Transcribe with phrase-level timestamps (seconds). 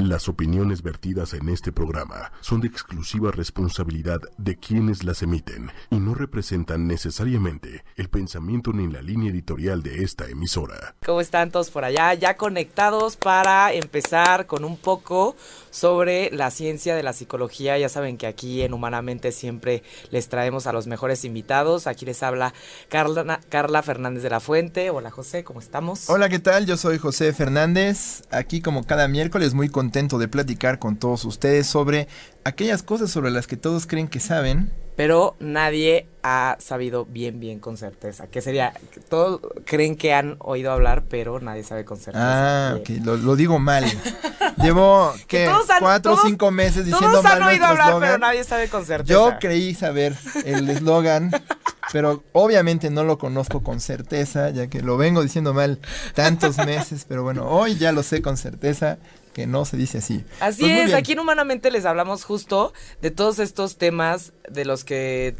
[0.00, 5.96] Las opiniones vertidas en este programa son de exclusiva responsabilidad de quienes las emiten y
[5.96, 10.94] no representan necesariamente el pensamiento ni la línea editorial de esta emisora.
[11.04, 12.14] ¿Cómo están todos por allá?
[12.14, 15.36] Ya conectados para empezar con un poco
[15.70, 17.76] sobre la ciencia de la psicología.
[17.76, 21.86] Ya saben que aquí en Humanamente siempre les traemos a los mejores invitados.
[21.86, 22.54] Aquí les habla
[22.88, 24.88] Carla, Carla Fernández de la Fuente.
[24.88, 26.08] Hola José, ¿cómo estamos?
[26.08, 26.64] Hola, ¿qué tal?
[26.64, 28.22] Yo soy José Fernández.
[28.30, 32.06] Aquí como cada miércoles muy contento de platicar con todos ustedes sobre
[32.44, 34.72] aquellas cosas sobre las que todos creen que saben.
[34.96, 38.26] Pero nadie ha sabido bien, bien con certeza.
[38.26, 38.74] Que sería,
[39.08, 42.72] todos creen que han oído habbar, pero nadie sabe con certeza.
[42.72, 43.84] Ah, ok, lo, digo mal.
[44.62, 45.50] Llevo, ¿qué?
[45.78, 49.12] cuatro o cinco meses diciendo todos han oído hablar, pero nadie sabe con certeza.
[49.12, 51.30] Yo creí saber el eslogan,
[51.92, 55.78] pero obviamente no lo conozco con certeza, ya que lo vengo diciendo mal
[56.14, 58.98] tantos meses, pero bueno, hoy ya lo sé con certeza
[59.32, 60.24] que no se dice así.
[60.40, 64.84] Así pues es, aquí en Humanamente les hablamos justo de todos estos temas de los
[64.84, 65.36] que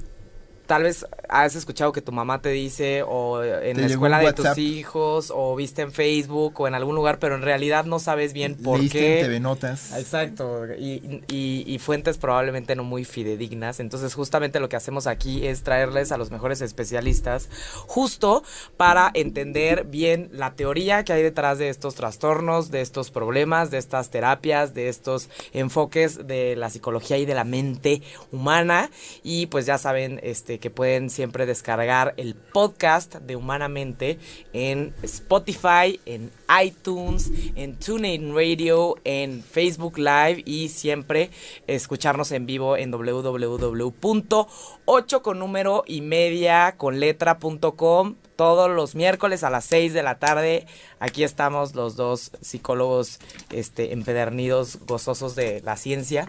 [0.70, 4.56] tal vez has escuchado que tu mamá te dice o en la escuela de tus
[4.56, 8.54] hijos o viste en Facebook o en algún lugar, pero en realidad no sabes bien
[8.54, 9.18] por qué.
[9.18, 9.98] En TV Notas.
[9.98, 13.80] Exacto, y, y, fuentes probablemente no muy fidedignas.
[13.80, 17.48] Entonces justamente lo que hacemos aquí es traerles a los mejores especialistas
[17.88, 18.44] justo
[18.76, 23.78] para entender bien la teoría que hay detrás de estos trastornos, de estos problemas, de
[23.78, 28.88] estas terapias, de estos enfoques de la psicología y de la mente humana.
[29.24, 34.18] Y pues ya saben, este que pueden siempre descargar el podcast de Humanamente
[34.52, 36.30] en Spotify, en
[36.62, 41.30] iTunes, en TuneIn Radio, en Facebook Live y siempre
[41.66, 44.46] escucharnos en vivo en www.8
[45.22, 50.66] con número y media con letra.com todos los miércoles a las 6 de la tarde.
[50.98, 53.18] Aquí estamos los dos psicólogos
[53.50, 56.26] este, empedernidos, gozosos de la ciencia.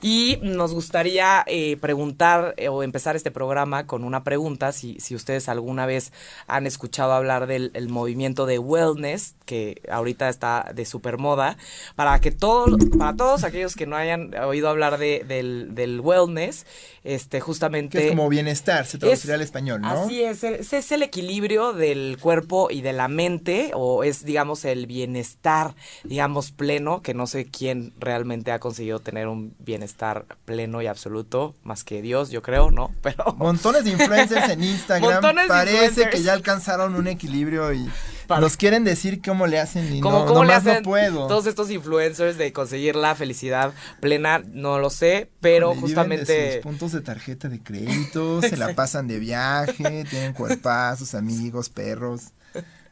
[0.00, 5.14] Y nos gustaría eh, preguntar eh, o empezar este programa con una pregunta, si, si
[5.14, 6.12] ustedes alguna vez
[6.48, 11.56] han escuchado hablar del movimiento de wellness, que ahorita está de super moda,
[11.96, 16.66] para que todos, para todos aquellos que no hayan oído hablar de, del, wellness,
[17.04, 17.98] este, justamente...
[17.98, 19.88] Que es como bienestar, se traduciría al español, ¿no?
[19.88, 24.86] Así es, es el equilibrio del cuerpo y de la mente, o es, digamos, el
[24.86, 25.74] bienestar,
[26.04, 31.54] digamos, pleno, que no sé quién realmente ha conseguido tener un bienestar pleno y absoluto,
[31.62, 32.90] más que Dios, yo creo, ¿no?
[33.02, 33.34] Pero...
[33.38, 37.88] Montones de influencers en Instagram, parece que ya alcanzaron un equilibrio y...
[38.28, 41.26] Nos quieren decir cómo le hacen y no, ¿cómo le hacen puedo.
[41.26, 46.54] Todos estos influencers de conseguir la felicidad plena, no lo sé, pero justamente.
[46.54, 52.32] sus puntos de tarjeta de crédito, se la pasan de viaje, tienen cuerpazos, amigos, perros.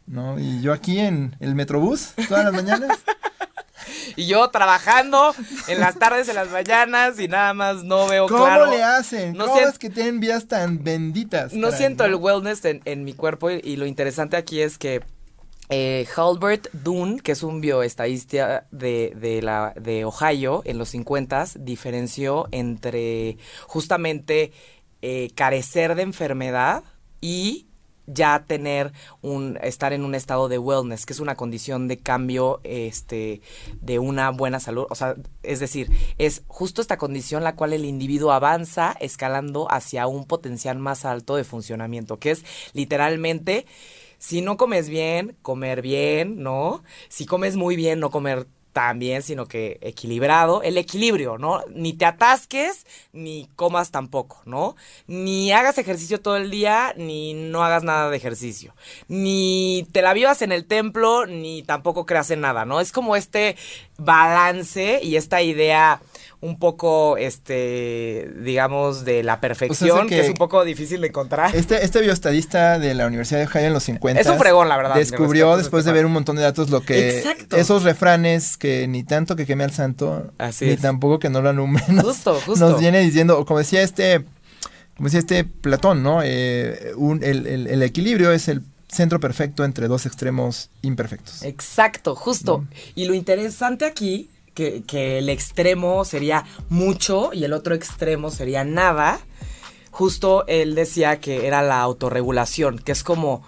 [0.06, 0.40] ¿No?
[0.40, 2.98] Y yo aquí en el Metrobús, todas las mañanas.
[4.16, 5.34] y yo trabajando
[5.68, 8.64] en las tardes, en las mañanas y nada más no veo ¿Cómo claro.
[8.64, 9.36] ¿Cómo le hacen?
[9.36, 11.52] No ¿Cómo es que tienen vidas tan benditas?
[11.52, 15.02] No siento el wellness en, mi cuerpo y, lo interesante aquí es que
[15.70, 21.44] eh, Halbert Dunn, que es un bioestadista de, de, la, de Ohio en los 50,
[21.60, 24.52] diferenció entre justamente
[25.00, 26.82] eh, carecer de enfermedad
[27.20, 27.68] y
[28.06, 28.92] ya tener
[29.22, 33.40] un estar en un estado de wellness, que es una condición de cambio este
[33.80, 35.14] de una buena salud, o sea,
[35.44, 40.78] es decir, es justo esta condición la cual el individuo avanza escalando hacia un potencial
[40.78, 43.66] más alto de funcionamiento, que es literalmente
[44.20, 46.84] si no comes bien, comer bien, ¿no?
[47.08, 50.62] Si comes muy bien, no comer tan bien, sino que equilibrado.
[50.62, 51.62] El equilibrio, ¿no?
[51.70, 54.76] Ni te atasques, ni comas tampoco, ¿no?
[55.06, 58.74] Ni hagas ejercicio todo el día, ni no hagas nada de ejercicio.
[59.08, 62.78] Ni te la vivas en el templo, ni tampoco creas en nada, ¿no?
[62.78, 63.56] Es como este
[63.96, 66.02] balance y esta idea
[66.42, 71.54] un poco, este, digamos, de la perfección, que, es un poco difícil de encontrar.
[71.54, 74.78] Este, este bioestadista de la Universidad de Ohio en los 50 es un fregón, la
[74.78, 74.94] verdad.
[74.94, 77.22] Descubrió después de ver un montón de datos lo que
[77.56, 82.00] esos refranes que ni tanto que queme al santo, ni tampoco que no lo alumbren,
[82.00, 82.70] justo, justo.
[82.70, 84.24] nos viene diciendo, como decía este,
[84.96, 86.22] como decía este Platón, ¿no?
[86.24, 91.42] Eh, un, el, el, equilibrio es el centro perfecto entre dos extremos imperfectos.
[91.42, 92.64] Exacto, justo.
[92.94, 94.30] Y lo interesante aquí
[94.86, 99.20] que, el extremo sería mucho y el otro extremo sería nada.
[99.90, 103.42] Justo él decía que era la autorregulación, que es como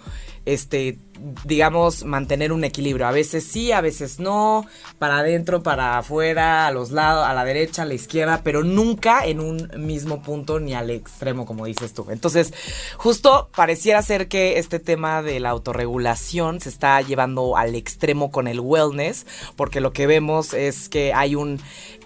[0.44, 0.98] este
[1.44, 3.06] digamos, mantener un equilibrio.
[3.06, 4.66] A veces sí, a veces no,
[4.98, 9.24] para adentro, para afuera, a los lados, a la derecha, a la izquierda, pero nunca
[9.24, 12.06] en un mismo punto ni al extremo, como dices tú.
[12.10, 12.52] Entonces,
[12.96, 18.48] justo pareciera ser que este tema de la autorregulación se está llevando al extremo con
[18.48, 19.26] el wellness,
[19.56, 21.60] porque lo que vemos es que hay un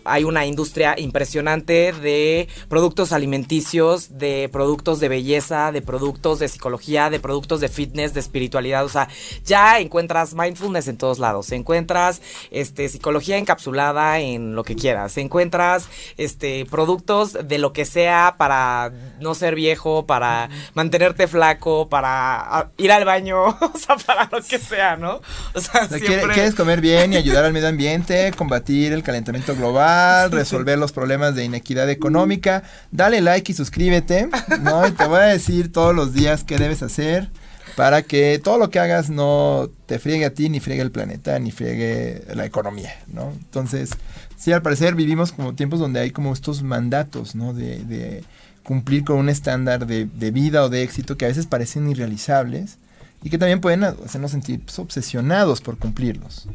[0.07, 7.11] hay una industria impresionante de productos alimenticios, de productos de belleza, de productos de psicología,
[7.11, 8.85] de productos de fitness, de espiritualidad.
[8.85, 9.09] O sea,
[9.45, 11.53] ya encuentras mindfulness en todos lados.
[11.53, 15.17] Encuentras este, psicología encapsulada en lo que quieras.
[15.17, 22.59] Encuentras este, productos de lo que sea para no ser viejo, para mantenerte flaco, para
[22.59, 25.21] ah, ir al baño, o sea, para lo que sea, ¿no?
[25.55, 26.35] O sea, siempre...
[26.35, 29.96] Quieres comer bien y ayudar al medio ambiente, combatir el calentamiento global
[30.31, 32.63] resolver los problemas de inequidad económica.
[32.91, 34.29] Dale like y suscríbete,
[34.61, 34.87] ¿no?
[34.87, 37.31] Y te voy a decir todos los días qué debes hacer
[37.77, 41.39] para que todo lo que hagas no te friegue a ti, ni friegue el planeta,
[41.39, 43.31] ni friegue la economía, ¿no?
[43.33, 43.91] Entonces,
[44.37, 47.53] sí, al parecer vivimos como tiempos donde hay como estos mandatos, ¿no?
[47.53, 48.25] De,
[48.63, 52.79] cumplir con un estándar de, de, vida o de éxito que a veces parecen irrealizables
[53.23, 56.49] y que también pueden hacernos sentir pues, obsesionados por cumplirlos,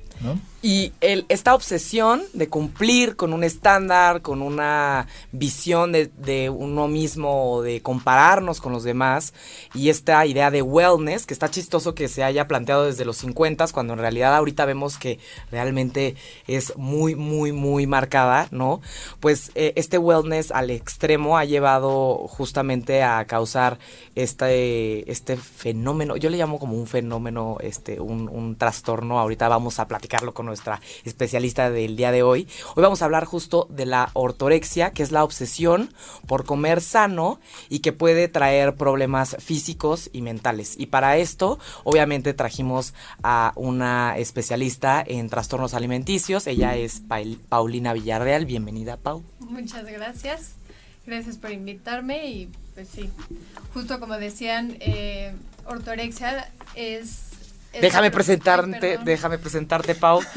[0.63, 7.81] Y esta obsesión de cumplir con un estándar, con una visión de, uno mismo, de
[7.81, 9.33] compararnos con los demás,
[9.73, 13.69] y esta idea de wellness, que está chistoso que se haya planteado desde los 50,
[13.73, 15.17] cuando en realidad ahorita vemos que
[15.49, 16.15] realmente
[16.45, 18.81] es muy, muy, muy marcada, ¿no?
[19.19, 23.79] Pues eh, este wellness al extremo ha llevado justamente a causar
[24.13, 29.79] este, este fenómeno, yo le llamo como un fenómeno, este, un, un trastorno, ahorita vamos
[29.79, 32.45] a platicarlo con nuestra especialista del día de hoy.
[32.75, 35.93] Hoy vamos a hablar justo de la ortorexia, que es la obsesión
[36.27, 40.75] por comer sano y que puede traer problemas físicos y mentales.
[40.77, 42.93] Y para esto, obviamente, trajimos
[43.23, 46.45] a una especialista en trastornos alimenticios.
[46.45, 47.03] Ella es
[47.47, 48.45] Paulina Villarreal.
[48.45, 49.23] Bienvenida, Pau.
[49.39, 50.55] Muchas gracias.
[51.05, 53.09] Gracias por invitarme y pues sí,
[53.73, 55.33] justo como decían, eh,
[55.65, 57.30] ortorexia es
[57.79, 60.21] Déjame presentarte, déjame presentarte, Pau.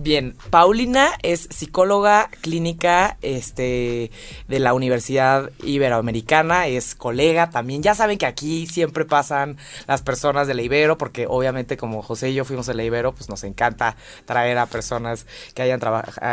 [0.00, 4.12] Bien, Paulina es psicóloga clínica este,
[4.46, 7.82] de la Universidad Iberoamericana, es colega también.
[7.82, 9.56] Ya saben que aquí siempre pasan
[9.88, 13.12] las personas de la Ibero, porque obviamente como José y yo fuimos de la Ibero,
[13.12, 15.80] pues nos encanta traer a personas que hayan,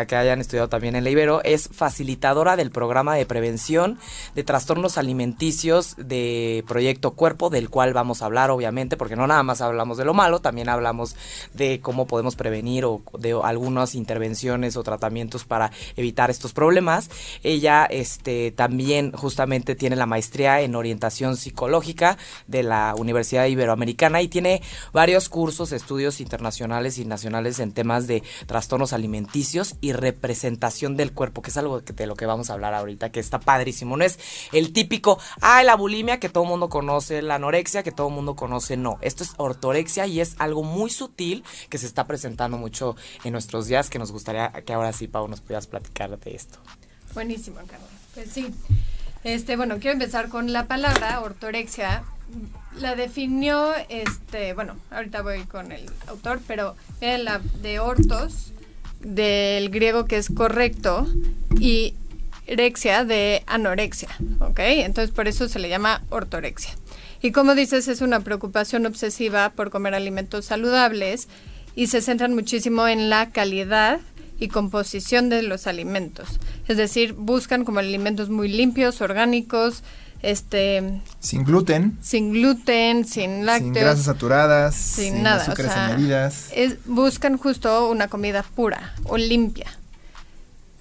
[0.08, 1.44] que hayan estudiado también en la Ibero.
[1.44, 3.98] Es facilitadora del programa de prevención
[4.36, 9.42] de trastornos alimenticios de Proyecto Cuerpo, del cual vamos a hablar obviamente, porque no nada
[9.42, 11.16] más hablamos de lo malo, también hablamos
[11.56, 17.10] de cómo podemos prevenir o de algunas intervenciones o tratamientos para evitar estos problemas.
[17.42, 22.18] Ella este, también justamente tiene la maestría en orientación psicológica
[22.48, 24.62] de la Universidad Iberoamericana y tiene
[24.92, 31.42] varios cursos, estudios internacionales y nacionales en temas de trastornos alimenticios y representación del cuerpo,
[31.42, 33.96] que es algo de lo que vamos a hablar ahorita, que está padrísimo.
[33.96, 34.20] No es
[34.52, 38.14] el típico, ah, la bulimia que todo el mundo conoce, la anorexia que todo el
[38.14, 38.98] mundo conoce, no.
[39.02, 43.45] Esto es ortorexia y es algo muy sutil que se está presentando mucho en nuestro
[43.46, 46.58] nuestros días que nos gustaría que ahora sí, Pau, nos pudieras platicar de esto.
[47.14, 47.90] Buenísimo, Carlos.
[48.16, 48.50] Pues sí.
[49.24, 52.04] Este, bueno, quiero empezar con la palabra ortorexia.
[52.80, 58.52] La definió, este, bueno, ahorita voy con el autor, pero era la de ortos,
[59.02, 61.06] del griego que es correcto,
[61.60, 61.94] y
[62.48, 64.10] rexia de anorexia,
[64.40, 64.60] ¿ok?
[64.60, 66.72] Entonces por eso se le llama ortorexia.
[67.22, 71.28] Y como dices, es una preocupación obsesiva por comer alimentos saludables
[71.76, 74.00] y se centran muchísimo en la calidad
[74.40, 76.40] y composición de los alimentos.
[76.68, 79.84] Es decir, buscan como alimentos muy limpios, orgánicos,
[80.22, 86.50] este sin gluten, sin gluten, sin lácteos, sin grasas saturadas, sin, nada, azúcares añadidas.
[86.54, 89.68] Es, buscan justo una comida pura o limpia.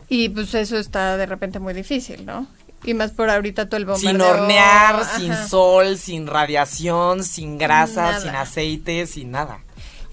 [0.09, 2.47] Y pues eso está de repente muy difícil, ¿no?
[2.85, 4.11] Y más por ahorita todo el bombardeo.
[4.11, 9.63] Sin hornear, sin sol, sin radiación, sin grasa, sin aceite, sin nada.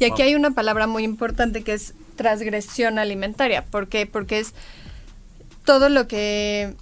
[0.02, 3.64] Y aquí hay una palabra muy importante que es transgresión alimentaria.
[3.66, 4.08] ¿Por qué?
[4.08, 4.56] Porque es
[5.64, 6.74] todo lo que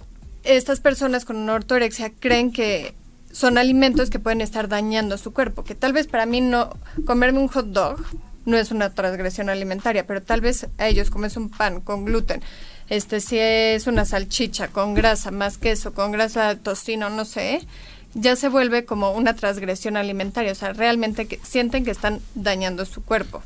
[0.42, 2.94] estas personas con una ortorexia creen que
[3.30, 5.64] son alimentos que pueden estar dañando su cuerpo.
[5.64, 6.70] Que tal vez para mí no,
[7.04, 8.02] comerme un hot dog
[8.46, 12.40] no es una transgresión alimentaria, pero tal vez a ellos comes un pan con gluten.
[12.88, 17.66] Este, si es una salchicha con grasa, más queso, con grasa de tocino, no sé,
[18.14, 22.84] ya se vuelve como una transgresión alimentaria, o sea, realmente que sienten que están dañando
[22.84, 23.42] su cuerpo.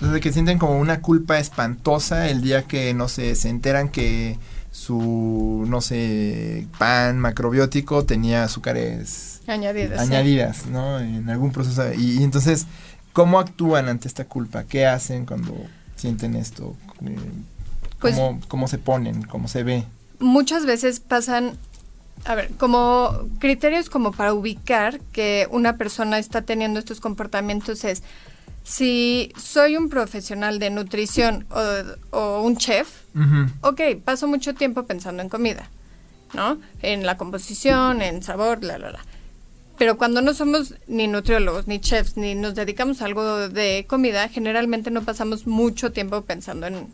[0.00, 4.38] Desde que sienten como una culpa espantosa el día que, no sé, se enteran que
[4.70, 10.00] su, no sé, pan macrobiótico tenía azúcares Añadidas.
[10.06, 10.14] sí.
[10.14, 11.00] añadidas, ¿no?
[11.00, 11.92] En algún proceso.
[11.94, 12.66] Y, y entonces,
[13.12, 14.64] ¿cómo actúan ante esta culpa?
[14.64, 15.54] ¿Qué hacen cuando
[15.96, 16.76] sienten esto?
[17.04, 17.16] Eh,
[17.98, 19.22] Pues- ¿Cómo, cómo se ponen?
[19.22, 19.84] ¿Cómo se ve?
[20.20, 21.56] muchas veces pasan,
[22.24, 28.02] a ver, como criterios como para ubicar que una persona está teniendo estos comportamientos es,
[28.64, 33.50] si soy un profesional de nutrición o, o un chef, Ujú.
[33.62, 35.70] ok, paso mucho tiempo pensando en comida,
[36.34, 36.58] ¿no?
[36.82, 39.00] En la composición, en sabor, la, la, la.
[39.78, 44.28] Pero cuando no somos ni nutriólogos, ni chefs, ni nos dedicamos a algo de comida,
[44.28, 46.88] generalmente no pasamos mucho tiempo pensando en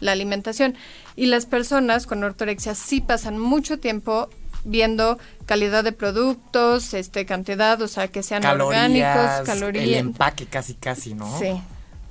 [0.00, 0.74] la alimentación.
[1.16, 4.28] Y las personas con ortorexia sí pasan mucho tiempo
[4.66, 10.00] viendo calidad de productos, este cantidad, o sea, que sean Calorías, orgánicos, el calorías.
[10.00, 11.38] empaque casi casi, ¿no?
[11.38, 11.48] Sí.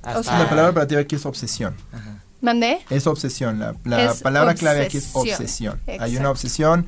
[0.02, 1.74] Hasta- O sea, La palabra operativa aquí es obsesión.
[1.92, 2.22] Ajá.
[2.40, 2.80] ¿Mandé?
[2.90, 3.58] Es obsesión.
[3.58, 5.80] La, la Es palabra clave aquí es obsesión.
[6.00, 6.86] Hay una obsesión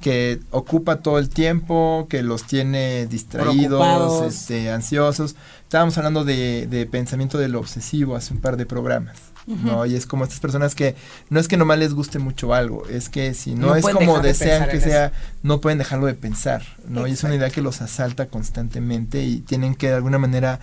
[0.00, 5.34] que ocupa todo el tiempo, que los tiene distraídos, este, ansiosos.
[5.62, 9.16] Estábamos hablando de, de pensamiento de lo obsesivo hace un par de programas.
[9.46, 9.86] ¿No?
[9.86, 10.94] Y es como estas personas que
[11.30, 14.20] no es que nomás les guste mucho algo, es que si no, No es como
[14.20, 17.06] de desean que sea, no pueden dejarlo de pensar, ¿no?
[17.06, 20.60] Y es una idea que los asalta constantemente y tienen que de alguna manera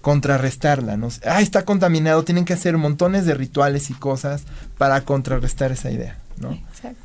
[0.00, 1.08] contrarrestarla, ¿no?
[1.24, 4.42] Ah, está contaminado, tienen que hacer montones de rituales y cosas
[4.76, 6.52] para contrarrestar esa idea, ¿no?
[6.52, 6.98] Exacto.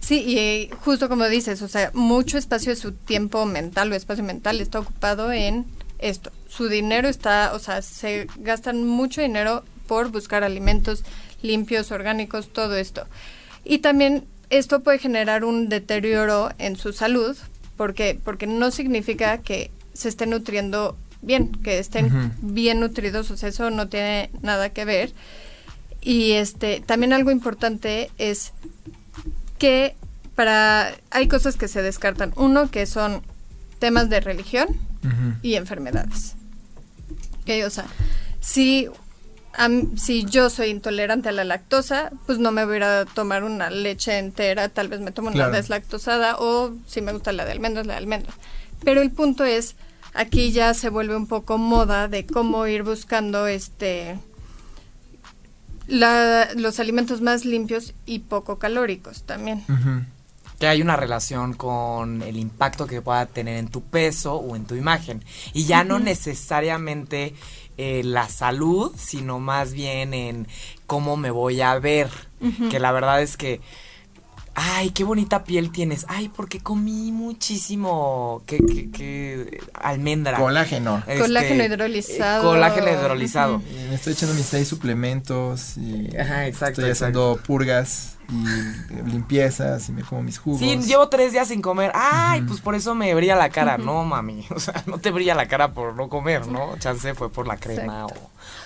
[0.00, 3.94] Sí, y eh, justo como dices, o sea, mucho espacio de su tiempo mental o
[3.94, 5.66] espacio mental está ocupado en
[5.98, 6.30] esto.
[6.46, 11.04] Su dinero está, o sea, se gastan mucho dinero por buscar alimentos
[11.42, 13.06] limpios, orgánicos, todo esto.
[13.64, 17.36] Y también esto puede generar un deterioro en su salud,
[17.76, 23.48] porque porque no significa que se esté nutriendo bien, que estén bien nutridos, o sea,
[23.48, 25.12] eso no tiene nada que ver.
[26.00, 28.52] Y este, también algo importante es
[29.58, 29.94] que
[30.34, 32.32] para hay cosas que se descartan.
[32.36, 33.22] Uno que son
[33.78, 34.68] temas de religión
[35.42, 36.34] y enfermedades.
[37.42, 37.86] Ok, o sea,
[38.40, 38.88] si
[39.56, 43.04] am- si yo soy intolerante a la lactosa, pues no me voy a ir a
[43.06, 47.44] tomar una leche entera, tal vez me tomo una deslactosada o si me gusta la
[47.44, 48.34] de almendras, la de almendras.
[48.84, 49.76] Pero el punto es,
[50.12, 54.18] aquí ya se vuelve un poco moda de cómo ir buscando este
[55.86, 59.64] la- los alimentos más limpios y poco calóricos también.
[60.58, 64.66] Que hay una relación con el impacto que pueda tener en tu peso o en
[64.66, 65.24] tu imagen.
[65.52, 67.34] Y ya no necesariamente
[67.76, 70.48] eh, la salud, sino más bien en
[70.86, 72.08] cómo me voy a ver.
[72.70, 73.62] Que la verdad es que,
[74.54, 76.06] ay, qué bonita piel tienes.
[76.08, 80.38] Ay, porque comí muchísimo, que, que, que almendra.
[80.38, 80.98] Colágeno.
[81.06, 82.44] Este, Colágeno eh, hidrolizado.
[82.50, 83.62] colágeno hidrolizado.
[83.70, 88.48] Y me estoy echando mis seis suplementos y Ajá, exacto, estoy haciendo purgas y
[88.94, 90.60] eh, limpiezas y me como mis jugos.
[90.60, 91.92] Sí, llevo tres días sin comer.
[91.94, 93.78] Ay, pues por eso me brilla la cara.
[93.78, 94.46] No, mami.
[94.54, 96.76] O sea, no te brilla la cara por no comer, ¿no?
[96.78, 98.12] Chance fue por la crema O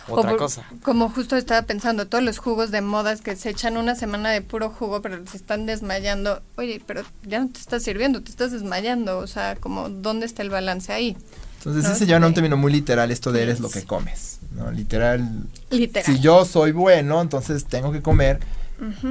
[0.09, 0.65] otra por- cosa.
[0.83, 4.43] Como justo estaba pensando, todos los jugos de modas que se echan una semana de
[4.43, 6.43] puro jugo, pero se están desmayando.
[6.57, 9.19] Oye, pero ya no te estás sirviendo, te estás desmayando.
[9.19, 11.17] O sea, como, ¿dónde está el balance ahí?
[11.59, 11.91] Entonces ¿no?
[11.93, 14.71] sí se llevan a un término muy literal esto de eres lo que comes, ¿no?
[14.71, 15.29] Literal,
[15.71, 16.05] Literal.
[16.15, 18.38] si yo soy bueno, entonces tengo que comer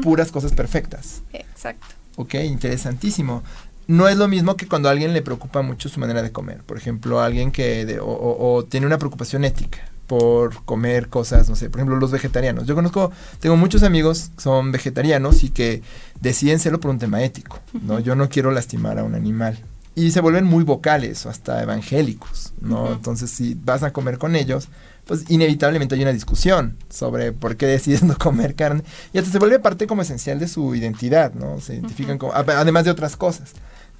[0.01, 1.21] puras cosas perfectas.
[1.33, 1.85] Exacto.
[2.15, 3.43] Ok, interesantísimo.
[3.87, 6.63] No es lo mismo que cuando a alguien le preocupa mucho su manera de comer.
[6.63, 11.49] Por ejemplo, alguien que de- o, o- o tiene una preocupación ética por comer cosas,
[11.49, 12.65] no sé, por ejemplo, los vegetarianos.
[12.65, 15.81] Yo conozco, tengo muchos amigos que son vegetarianos y que
[16.21, 17.99] deciden serlo por un tema ético, ¿no?
[17.99, 19.59] Yo no quiero lastimar a un animal.
[19.95, 22.91] Y se vuelven muy vocales o hasta evangélicos, ¿no?
[22.93, 24.69] Entonces, si vas a comer con ellos,
[25.07, 28.83] pues inevitablemente hay una discusión sobre por qué decides no comer carne.
[29.11, 31.59] Y hasta se vuelve parte como esencial de su identidad, ¿no?
[31.61, 33.53] Se identifican como, a- además de otras cosas.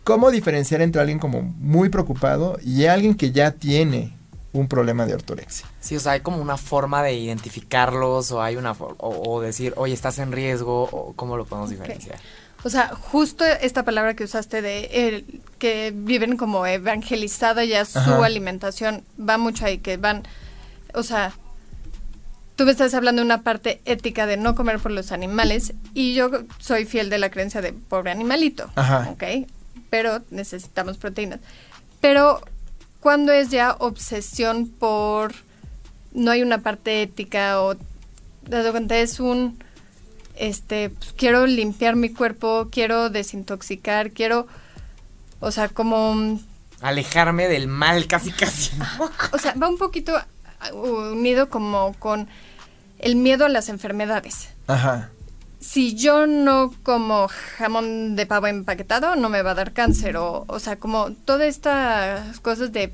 [0.04, 4.16] ¿Cómo diferenciar entre alguien como muy preocupado y alguien que ya tiene
[4.54, 5.68] un problema de ortorexia?
[5.80, 9.74] Sí, o sea, hay como una forma de identificarlos o hay una o, o decir,
[9.78, 12.20] oye, estás en riesgo o cómo lo podemos diferenciar.
[12.64, 15.24] O sea, justo esta palabra que usaste de
[15.60, 18.26] que viven como evangelizada ya su Ajá.
[18.26, 20.24] alimentación va mucho ahí, que van,
[20.94, 21.34] o sea,
[22.56, 26.16] tú me estás hablando de una parte ética de no comer por los animales y
[26.16, 29.10] yo soy fiel de la creencia de pobre animalito, Ajá.
[29.12, 29.48] ¿ok?
[29.90, 31.40] Pero necesitamos proteínas.
[32.02, 32.42] Pero
[33.08, 35.34] cuando es ya obsesión por,
[36.12, 39.64] no hay una parte ética o, de cuenta, es un
[40.36, 44.46] este, pues, quiero limpiar mi cuerpo, quiero desintoxicar, quiero,
[45.40, 46.38] o sea, como,
[46.82, 48.72] Alejarme del mal casi casi.
[49.32, 50.12] o sea, va un poquito
[50.74, 52.28] unido como con
[53.00, 54.50] el miedo a las enfermedades.
[54.68, 55.12] Ajá.
[55.60, 60.18] Si yo no como jamón de pavo empaquetado, no me va a dar cáncer.
[60.18, 62.94] O, o sea, como todas estas cosas de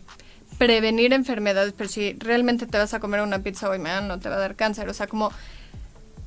[0.58, 4.29] prevenir enfermedades, pero si realmente te vas a comer una pizza hoy mañana no te
[4.29, 4.88] va a dar cáncer.
[4.89, 5.32] O sea, como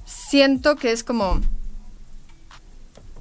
[0.05, 1.41] siento que es como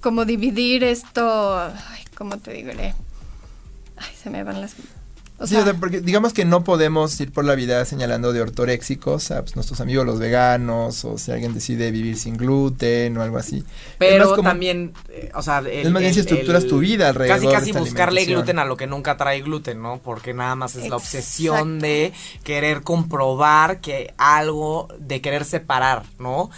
[0.02, 2.94] como dividir esto, ay, ¿cómo te diré?
[3.98, 4.76] Ay, se me van las
[5.38, 9.32] o sí, sea, porque digamos que no podemos ir por la vida señalando de ortoréxicos
[9.32, 13.38] a pues, nuestros amigos los veganos o si alguien decide vivir sin gluten o algo
[13.38, 13.65] así.
[13.98, 17.38] Pero también, eh, o sea, es más bien si estructuras tu vida alrededor.
[17.38, 20.00] Casi casi buscarle gluten a lo que nunca trae gluten, ¿no?
[20.01, 22.13] Porque nada más es la obsesión de
[22.44, 26.50] querer comprobar que algo, de querer separar, ¿no?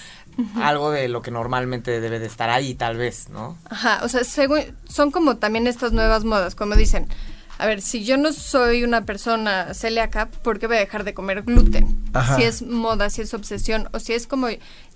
[0.62, 3.57] algo de lo que normalmente debe de estar ahí, tal vez, ¿no?
[3.69, 4.22] Ajá, o sea,
[4.88, 7.07] son como también estas nuevas modas, como dicen,
[7.58, 11.14] a ver, si yo no soy una persona celíaca, ¿por qué voy a dejar de
[11.14, 11.98] comer gluten?
[12.36, 14.48] Si es moda, si es obsesión, o si es como,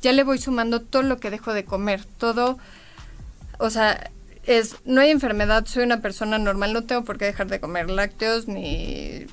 [0.01, 2.59] ya le voy sumando todo lo que dejo de comer, todo,
[3.57, 4.11] o sea,
[4.45, 7.89] es, no hay enfermedad, soy una persona normal, no tengo por qué dejar de comer
[7.89, 9.25] lácteos, ni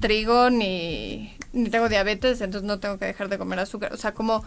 [0.00, 4.12] trigo, ni, ni tengo diabetes, entonces no tengo que dejar de comer azúcar, o sea,
[4.12, 4.44] como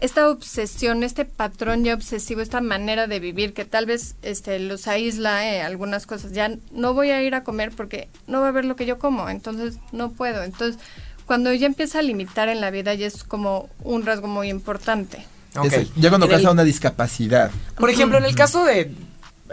[0.00, 4.86] esta obsesión, este patrón ya obsesivo, esta manera de vivir que tal vez este, los
[4.88, 6.32] aísla eh, algunas cosas.
[6.32, 8.98] Ya no voy a ir a comer porque no va a ver lo que yo
[8.98, 10.42] como, entonces no puedo.
[10.42, 10.80] Entonces,
[11.24, 15.24] cuando ya empieza a limitar en la vida ya es como un rasgo muy importante.
[15.96, 17.50] ya cuando causa una discapacidad.
[17.76, 18.92] Por ejemplo, en el caso de,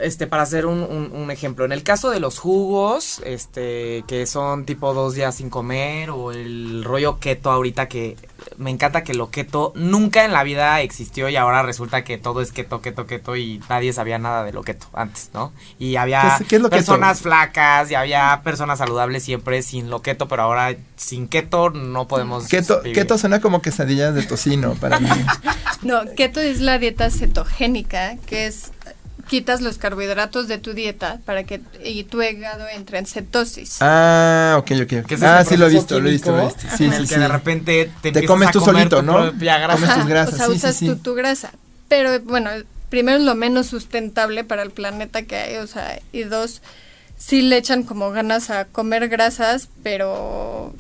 [0.01, 4.65] este, para hacer un, un, ejemplo, en el caso de los jugos, este, que son
[4.65, 8.17] tipo dos días sin comer, o el rollo keto ahorita que
[8.57, 12.41] me encanta que lo keto nunca en la vida existió y ahora resulta que todo
[12.41, 15.53] es keto, keto, keto y nadie sabía nada de lo keto antes, ¿no?
[15.79, 21.27] Y había personas flacas y había personas saludables siempre sin lo keto, pero ahora sin
[21.27, 25.09] keto no podemos Keto, keto suena como quesadillas de tocino para mí.
[25.81, 28.71] no, keto es la dieta cetogénica, que es
[29.27, 33.77] quitas los carbohidratos de tu dieta para que y tu hígado entre en cetosis.
[33.81, 35.13] Ah, ok, ok.
[35.23, 36.67] ah, sí lo he visto, lo he visto, lo he visto.
[36.77, 39.31] Sí, en el que de repente te, comes tú solito, ¿no?
[39.31, 40.33] Comes tus grasas.
[40.33, 41.51] O sea, usas tu, tu grasa.
[41.87, 42.49] Pero bueno,
[42.89, 46.61] primero es lo menos sustentable para el planeta que hay, o sea, y dos,
[47.17, 50.73] sí le echan como ganas a comer grasas, pero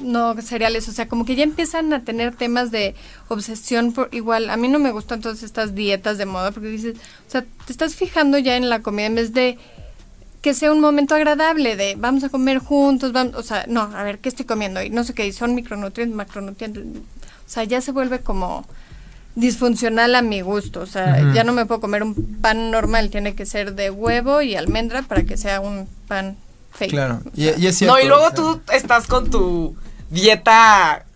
[0.00, 2.94] no cereales, o sea, como que ya empiezan a tener temas de
[3.28, 6.96] obsesión por igual, a mí no me gustan todas estas dietas de moda porque dices,
[7.26, 9.58] o sea, te estás fijando ya en la comida en vez de
[10.42, 14.02] que sea un momento agradable de vamos a comer juntos, vamos, o sea, no, a
[14.02, 14.82] ver, ¿qué estoy comiendo?
[14.82, 18.66] Y no sé qué, son micronutrientes, macronutrientes, o sea, ya se vuelve como
[19.34, 23.34] disfuncional a mi gusto, o sea, ya no me puedo comer un pan normal, tiene
[23.34, 26.36] que ser de huevo y almendra para que sea un pan
[26.72, 26.90] fake.
[26.90, 29.76] Claro, y, es cierto, No, y luego tú estás con tu
[30.10, 31.06] dieta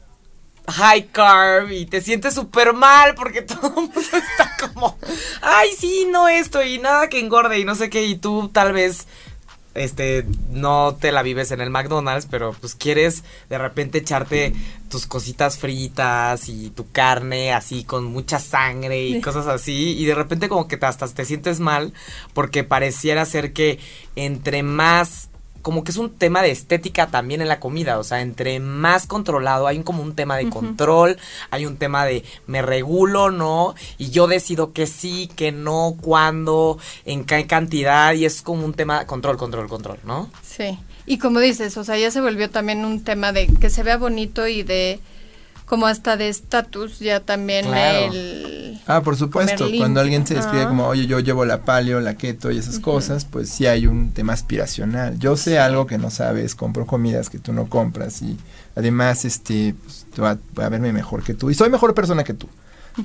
[0.67, 4.97] high carb y te sientes súper mal porque todo el mundo está como,
[5.43, 8.73] ay, sí, no esto y nada que engorde y no sé qué, y tú tal
[8.73, 9.07] vez
[9.75, 14.53] este no te la vives en el McDonald's, pero pues quieres de repente echarte
[14.89, 20.15] tus cositas fritas y tu carne así con mucha sangre y cosas así y de
[20.15, 21.93] repente como que te, hasta te sientes mal
[22.35, 23.81] porque pareciera ser que
[24.15, 25.29] entre más
[25.65, 29.07] como que es un tema de estética también en la comida, o sea, entre más
[29.07, 31.17] controlado, hay como un tema de control,
[31.51, 33.75] hay un tema de me regulo, ¿no?
[33.97, 38.75] Y yo decido que sí, que no, cuándo, en qué cantidad, y es como un
[38.75, 40.29] tema control, control, control, ¿no?
[40.43, 43.83] Sí, y como dices, o sea, ya se volvió también un tema de que se
[43.83, 45.01] vea bonito y de
[45.65, 50.87] como hasta de estatus ya también el ah por supuesto cuando alguien se describe como
[50.87, 54.33] oye yo llevo la paleo la keto y esas cosas pues sí hay un tema
[54.33, 55.19] aspiracional.
[55.19, 58.37] Yo sé algo que no sabes compro comidas que tú no compras y
[58.77, 61.51] además este pues, va, a verme mejor que tú.
[61.51, 62.49] Y soy mejor persona que tú.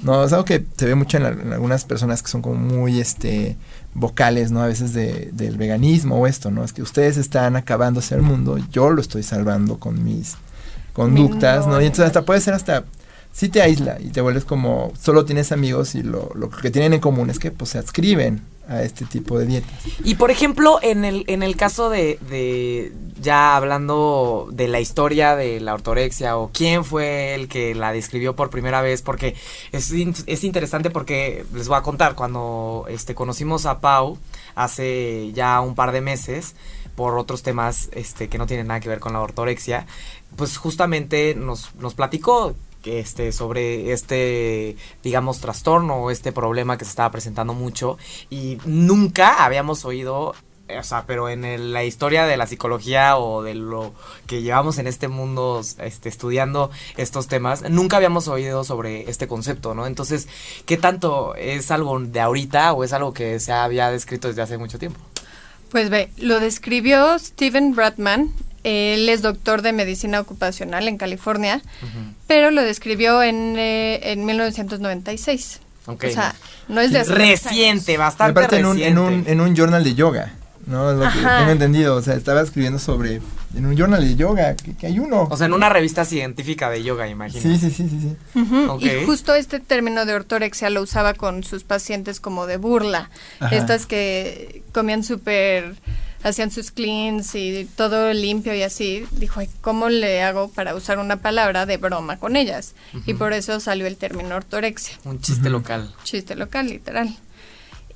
[0.03, 3.57] No es algo que se ve mucho en, algunas personas que son como muy este
[3.95, 8.13] vocales no a veces de, del veganismo o esto no es que ustedes están acabándose
[8.13, 10.37] el mundo yo lo estoy salvando con mis
[10.93, 11.81] conductas, ¿no?
[11.81, 12.83] Y entonces hasta puede ser hasta
[13.39, 16.91] sí te aísla y te vuelves como solo tienes amigos y lo, lo que tienen
[16.91, 19.71] en común es que pues se adscriben a este tipo de dietas.
[20.03, 25.37] Y por ejemplo, en el, en el caso de, de ya hablando de la historia
[25.37, 29.35] de la ortorexia o quién fue el que la describió por primera vez, porque
[29.71, 34.17] es, es interesante porque les voy a contar, cuando este, conocimos a Pau
[34.53, 36.55] hace ya un par de meses,
[36.95, 39.87] por otros temas este, que no tienen nada que ver con la ortorexia,
[40.35, 46.85] pues justamente nos, nos platicó que este, sobre este, digamos, trastorno o este problema que
[46.85, 47.97] se estaba presentando mucho
[48.29, 50.33] y nunca habíamos oído
[50.79, 53.91] o sea, pero en el- la historia de la psicología o de lo
[54.27, 59.73] que llevamos en este mundo este, estudiando estos temas, nunca habíamos oído sobre este concepto,
[59.73, 59.87] ¿no?
[59.87, 60.27] Entonces,
[60.67, 64.59] ¿qué tanto es algo de ahorita o es algo que se había descrito desde hace
[64.59, 64.99] mucho tiempo?
[65.71, 68.31] Pues ve, lo describió Steven Bratman.
[68.69, 71.61] Él es doctor de medicina ocupacional en California,
[72.27, 75.61] pero lo describió en, eh, en 1996.
[75.85, 76.05] Ok.
[76.07, 76.35] O sea,
[76.67, 79.01] no es de Reciente, bastante aparte en un, reciente.
[79.01, 80.33] en, un, en un journal de yoga,
[80.67, 80.91] ¿no?
[80.91, 81.95] Es lo que tengo entendido.
[81.95, 83.21] O sea, estaba escribiendo sobre.
[83.55, 85.27] En un journal de yoga, que, que hay uno.
[85.31, 87.41] O sea, en una revista científica de yoga, imagino.
[87.41, 88.15] sí, sí, sí, sí.
[88.85, 93.09] Y justo este término de ortorexia lo usaba con sus pacientes como de burla.
[93.39, 93.55] Ajá.
[93.55, 95.75] Estas que comían súper,
[96.23, 99.05] hacían sus cleans y todo limpio y así.
[99.11, 102.73] Dijo, "Ay, ¿cómo le hago para usar una palabra de broma con ellas?
[103.05, 104.97] Y por eso salió el término ortorexia.
[105.05, 105.93] Un chiste local.
[106.03, 107.15] Chiste local, literal.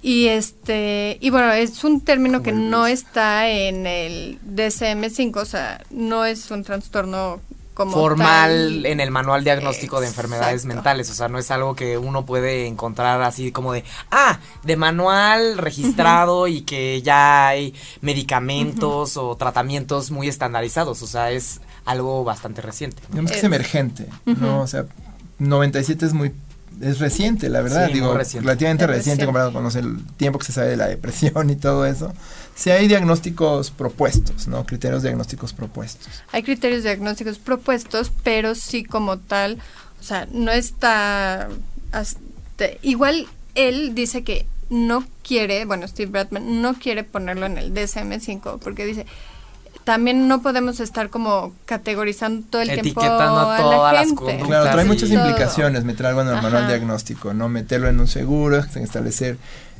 [0.01, 5.81] Y este, y bueno, es un término que no está en el DSM-5, o sea,
[5.91, 7.41] no es un trastorno
[7.73, 8.49] como formal
[8.83, 8.86] tal.
[8.86, 10.75] en el manual diagnóstico de enfermedades Exacto.
[10.75, 14.75] mentales, o sea, no es algo que uno puede encontrar así como de, ah, de
[14.75, 22.23] manual registrado y que ya hay medicamentos o tratamientos muy estandarizados, o sea, es algo
[22.23, 23.01] bastante reciente.
[23.09, 24.07] Digamos que es emergente.
[24.25, 24.62] ¿no?
[24.62, 24.86] O sea,
[25.39, 26.33] 97 es muy.
[26.81, 27.88] Es reciente, la verdad.
[27.88, 28.45] Sí, Digo, reciente.
[28.47, 29.25] relativamente reciente, reciente.
[29.25, 32.12] comparado con no sé, el tiempo que se sabe de la depresión y todo eso.
[32.55, 34.65] Sí hay diagnósticos propuestos, ¿no?
[34.65, 36.07] Criterios diagnósticos propuestos.
[36.31, 39.57] Hay criterios diagnósticos propuestos, pero sí como tal,
[39.99, 41.49] o sea, no está...
[41.91, 42.19] hasta-
[42.83, 48.59] igual él dice que no quiere, bueno, Steve Bratman no quiere ponerlo en el DSM-5
[48.59, 49.05] porque dice,
[49.83, 54.07] también no podemos estar como categorizando todo el tiempo Etiquetando a a todas la las
[54.07, 54.15] gente.
[54.23, 54.47] conductas.
[54.47, 54.87] Claro, trae sí.
[54.87, 57.49] muchas implicaciones meter algo en el manual diagnóstico, ¿no?
[57.49, 59.37] Meterlo en un seguro, establecer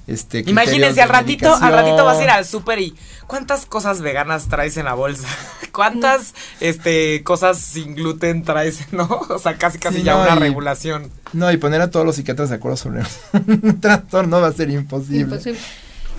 [0.08, 2.96] este Imagínense, al ratito, al ratito vas a ir al súper y
[3.28, 5.28] ¿cuántas cosas veganas traes en la bolsa?
[5.72, 9.06] ¿Cuántas este cosas sin gluten traes, no?
[9.30, 11.10] O sea, casi casi Sí, ya no, una y- regulación.
[11.32, 13.02] No, y poner a todos los psiquiatras de acuerdo sobre
[13.34, 15.22] un trastorno va a ser imposible.
[15.22, 15.60] Imposible.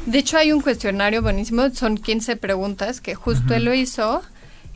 [0.06, 4.22] De hecho, hay un cuestionario buenísimo, son 15 preguntas que justo él lo hizo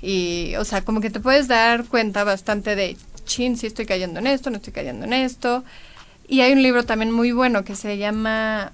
[0.01, 4.21] y, o sea, como que te puedes dar cuenta bastante de, chin, si estoy cayendo
[4.21, 5.64] en esto, no estoy cayendo en esto.
[6.29, 8.73] Y hay un libro también muy bueno que se llama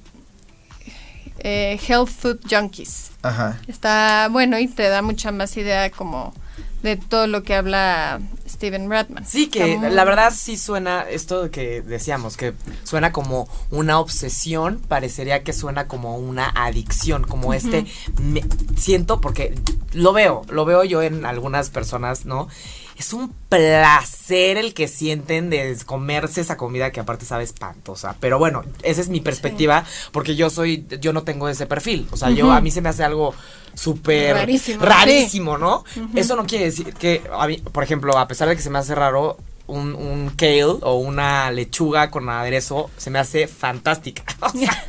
[1.45, 3.13] eh, Health Food Junkies.
[3.23, 3.61] Ajá.
[3.69, 6.35] Está bueno y te da mucha más idea como
[6.83, 9.25] de todo lo que habla Steven Bratman.
[9.27, 12.53] Sí, que muy- la verdad sí suena, esto que decíamos, que
[12.83, 17.87] suena como una obsesión, parecería que suena como una adicción, como este,
[18.21, 18.45] me-
[18.77, 19.55] siento, porque
[19.93, 22.49] lo veo, lo veo yo en algunas personas, ¿no?
[22.97, 28.17] Es un placer el que sienten de comerse esa comida que aparte sabe espantosa.
[28.21, 32.07] Pero bueno, esa es mi perspectiva, porque yo soy, yo no tengo ese perfil.
[32.13, 33.35] O sea, yo a mí se me hace algo
[33.75, 35.85] súper Rarísimo, rarísimo, ¿no?
[36.15, 38.79] Eso no quiere decir que, a mí, por ejemplo, a pesar de que se me
[38.79, 44.23] hace raro, un, un kale o una lechuga con aderezo se me hace fantástica.
[44.41, 44.85] O sea,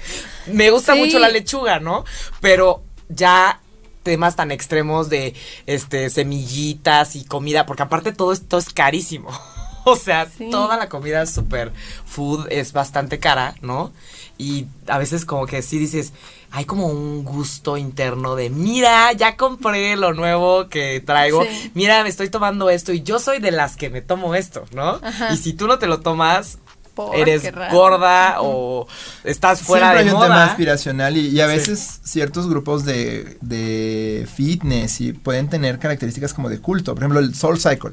[0.48, 1.00] me gusta Sí.
[1.00, 2.06] mucho la lechuga, ¿no?
[2.42, 3.60] Pero ya
[4.06, 5.34] temas tan extremos de
[5.66, 9.30] este semillitas y comida, porque aparte todo esto es carísimo.
[9.88, 10.50] O sea, Sí.
[10.50, 11.72] toda la comida super
[12.08, 13.94] food es bastante cara, ¿no?
[14.36, 16.12] Y a veces como que sí dices,
[16.50, 21.70] hay como un gusto interno de, mira, ya compré lo nuevo que traigo, Sí.
[21.76, 25.00] mira, me estoy tomando esto y yo soy de las que me tomo esto, ¿no?
[25.04, 25.32] Ajá.
[25.32, 26.58] Y si tú no te lo tomas,
[26.96, 28.88] Por, eres gorda o
[29.24, 31.56] estás fuera Siempre de hay un tema aspiracional y, y a Sí.
[31.56, 36.94] veces ciertos grupos de, de fitness y pueden tener características como de culto.
[36.96, 37.92] Por ejemplo, el Soul Cycle.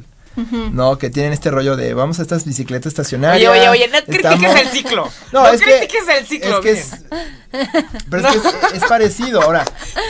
[0.72, 3.50] No, que tienen este rollo de vamos a estas bicicletas estacionarias.
[3.50, 5.08] Oye, oye, oye, no critiques estamos- el ciclo.
[5.32, 6.56] No, No, es que- critiques el ciclo.
[6.56, 6.90] Es que es,
[8.10, 8.38] pero es, que
[8.76, 9.42] es, es parecido.
[9.42, 9.64] Ahora,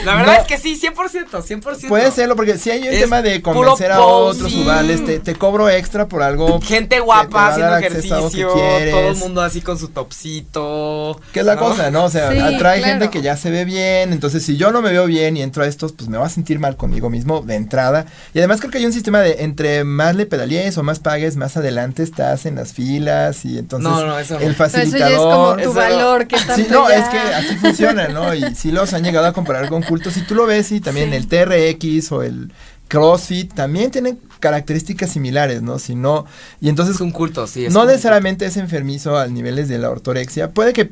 [0.05, 1.87] La verdad no- es que sí, 100%, 100%.
[1.87, 5.35] puede serlo porque si hay un Es tema de convencer a otros subales, te, te
[5.35, 6.59] cobro extra por algo.
[6.61, 11.19] Gente que te guapa haciendo que ejercicio, todo el mundo así con su topsito.
[11.31, 11.61] ¿Qué es la ¿no?
[11.61, 12.05] cosa, no?
[12.05, 12.83] O sea, Sí, atrae claro.
[12.99, 14.13] gente que ya se ve bien.
[14.13, 16.29] Entonces, si yo no me veo bien y entro a estos, pues me va a
[16.29, 18.05] sentir mal conmigo mismo de entrada.
[18.33, 21.35] Y además creo que hay un sistema de entre más le pedalees o más pagues,
[21.35, 23.45] más adelante estás en las filas.
[23.45, 24.39] Y entonces No, no, eso no.
[24.41, 25.31] el Pero eso ya es facilitador.
[25.33, 28.33] como tu Eso- valor, que tanto Sí, no, ya- es que así funciona, ¿no?
[28.33, 30.13] Y sí los han llegado a comparar con cultos.
[30.13, 31.15] Si tú lo ves, y también Sí.
[31.15, 32.51] el TRX o el
[32.87, 35.79] CrossFit también tienen características similares, ¿no?
[35.79, 36.25] Si no,
[36.61, 37.65] y entonces Es un culto, sí.
[37.65, 40.51] es no necesariamente es enfermizo al niveles de la ortorexia.
[40.51, 40.91] Puede que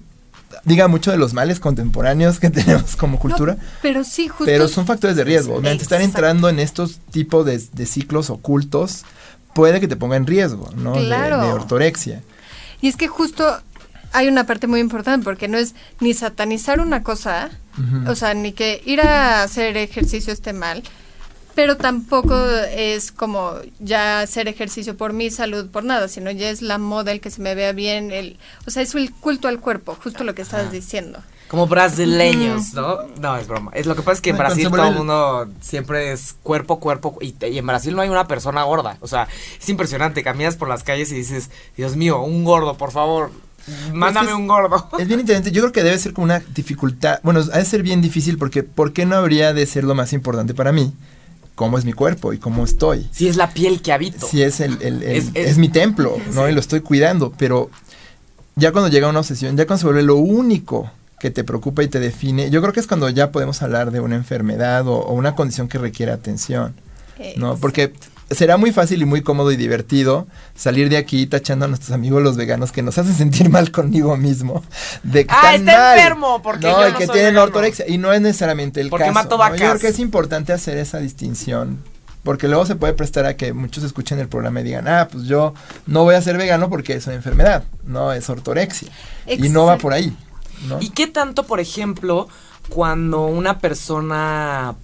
[0.66, 4.46] diga mucho de los males contemporáneos que tenemos como cultura, No, pero sí, justo.
[4.46, 5.58] pero son factores de riesgo.
[5.58, 5.96] Estar Exacto.
[6.04, 9.04] entrando en estos tipos de, de ciclos ocultos
[9.54, 10.94] puede que te ponga en riesgo, ¿no?
[10.94, 12.22] De- de ortorexia.
[12.82, 13.62] Y es que justo
[14.12, 17.50] hay una parte muy importante porque no es ni satanizar una cosa,
[18.08, 20.84] o sea, ni que ir a hacer ejercicio esté mal,
[21.56, 22.36] pero tampoco
[22.72, 27.12] es como ya hacer ejercicio por mi salud, por nada, sino ya es la moda,
[27.12, 30.24] el que se me vea bien, el, o sea, es el culto al cuerpo, justo
[30.24, 31.20] lo que estás diciendo.
[31.52, 33.00] Como brasileños, ¿no?
[33.20, 33.72] No, es broma.
[33.74, 36.80] Es lo que pasa es que en No, Brasil todo el mundo siempre es cuerpo,
[36.80, 37.18] cuerpo.
[37.20, 38.96] Y, y en Brasil no hay una persona gorda.
[39.02, 39.28] O sea,
[39.60, 40.24] es impresionante.
[40.24, 43.32] Caminas por las calles y dices, Dios mío, un gordo, por favor.
[43.94, 44.90] Mándame es- un gordo.
[45.00, 45.52] Es bien interesante.
[45.52, 47.20] Yo creo que debe ser como una dificultad.
[47.24, 50.14] Bueno, ha de ser bien difícil porque ¿por qué no habría de ser lo más
[50.14, 50.94] importante para mí?
[51.56, 53.08] ¿Cómo es mi cuerpo y cómo estoy?
[53.12, 54.26] Si es la piel que habito.
[54.28, 56.50] Si es el, el- el- Es- es, es- mi templo, ¿no?
[56.50, 57.70] Y lo estoy cuidando, pero
[58.56, 61.88] ya cuando llega una obsesión, ya cuando se vuelve lo único que te preocupa y
[61.88, 65.14] te define, yo creo que es cuando ya podemos hablar de una enfermedad o, o
[65.14, 66.74] una condición que requiere atención,
[67.38, 67.56] ¿no?
[67.58, 67.94] Porque
[68.32, 72.22] será muy fácil y muy cómodo y divertido salir de aquí tachando a nuestros amigos
[72.24, 74.64] los veganos que nos hacen sentir mal conmigo mismo.
[75.04, 75.98] De que Ah, está mal.
[75.98, 77.88] enfermo, porque no, yo y no que soy tienen ortorexia.
[77.88, 79.14] Y no es necesariamente el Porque caso.
[79.16, 79.48] mato ¿no?
[79.50, 79.82] Yo creo vacas.
[79.82, 81.80] que es importante hacer esa distinción.
[82.24, 85.24] Porque luego se puede prestar a que muchos escuchen el programa y digan, ah, pues
[85.24, 85.54] yo
[85.88, 88.90] no voy a ser vegano porque es una enfermedad, no es ortorexia.
[89.26, 90.16] Y no va por ahí.
[90.68, 90.80] ¿no?
[90.80, 92.28] ¿Y qué tanto, por ejemplo,
[92.70, 94.76] cuando una persona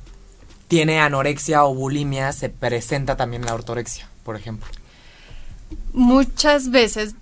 [0.68, 4.68] tiene anorexia o bulimia, se presenta también la ortorexia, por ejemplo?
[5.94, 7.16] Muchas veces,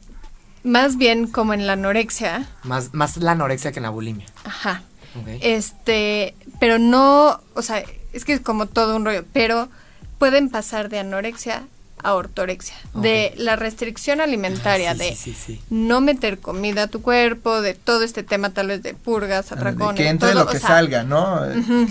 [0.64, 4.26] más bien como en la anorexia, Más, más la anorexia que en la bulimia.
[4.44, 4.82] ajá,
[5.42, 9.70] este, pero no, o sea, es que es como todo un rollo, pero
[10.20, 11.68] pueden pasar de anorexia
[12.06, 15.62] a ortorexia, de la restricción alimentaria, sí, de sí, sí, sí.
[15.72, 19.56] no meter comida a tu cuerpo, de todo este tema tal vez de purgas, Ah,
[19.56, 21.42] de atracones, que entre todo, lo que sea, salga, ¿no?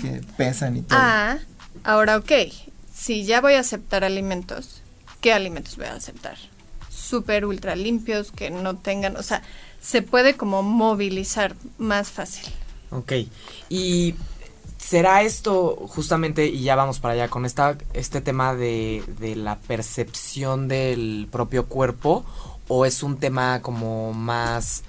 [0.01, 0.97] Que pesan y todo.
[0.99, 1.37] Ah,
[1.83, 2.31] ahora ok,
[2.93, 4.81] si ya voy a aceptar alimentos,
[5.19, 6.37] ¿qué alimentos voy a aceptar?
[6.89, 9.41] Súper ultra limpios, que no tengan, o sea,
[9.81, 12.45] se puede como movilizar más fácil.
[12.91, 13.11] Ok.
[13.69, 14.15] Y
[14.85, 19.55] será esto justamente, y ya vamos para allá, con esta, este tema de, de la
[19.55, 22.23] percepción del propio cuerpo,
[22.67, 24.83] o es un tema como más...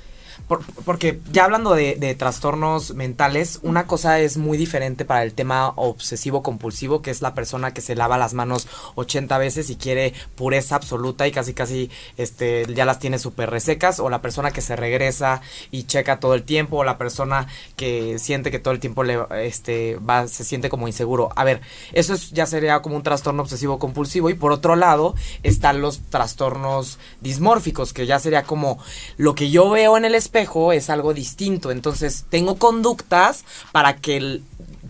[0.48, 5.72] por- porque ya hablando de, trastornos mentales, una cosa es muy diferente para el tema
[5.76, 10.14] obsesivo compulsivo, que es la persona que se lava las manos 80 veces y quiere
[10.34, 14.60] pureza absoluta y casi casi este ya las tiene súper resecas, o la persona que
[14.60, 17.46] se regresa y checa todo el tiempo, o la persona
[17.76, 21.30] que siente que todo el tiempo le este va, se siente como inseguro.
[21.36, 21.60] A ver,
[21.92, 26.00] eso es, ya sería como un trastorno obsesivo compulsivo, y por otro lado están los
[26.10, 28.78] trastornos dismórficos, que ya sería como
[29.16, 31.70] lo que yo veo en el espejo es algo distinto.
[31.70, 34.42] Entonces, tengo conductas para que el-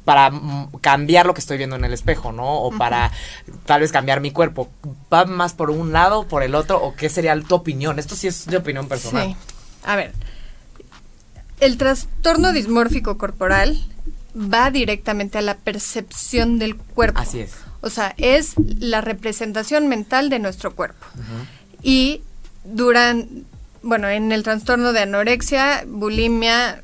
[0.04, 0.30] para
[0.82, 2.60] cambiar lo que estoy viendo en el espejo, ¿no?
[2.62, 3.10] O para
[3.64, 4.68] tal vez cambiar mi cuerpo.
[5.12, 6.80] ¿Va más por un lado, por el otro?
[6.80, 7.98] ¿O qué sería tu opinión?
[7.98, 9.28] Esto sí es de opinión personal.
[9.30, 9.36] Sí.
[9.84, 10.12] A ver,
[11.60, 13.80] el trastorno dismórfico corporal
[14.36, 17.20] va directamente a la percepción del cuerpo.
[17.20, 17.52] Así es.
[17.80, 21.06] O sea, es la representación mental de nuestro cuerpo.
[21.82, 22.22] Y
[22.64, 23.44] duran,
[23.86, 26.82] bueno, en el trastorno de anorexia, bulimia,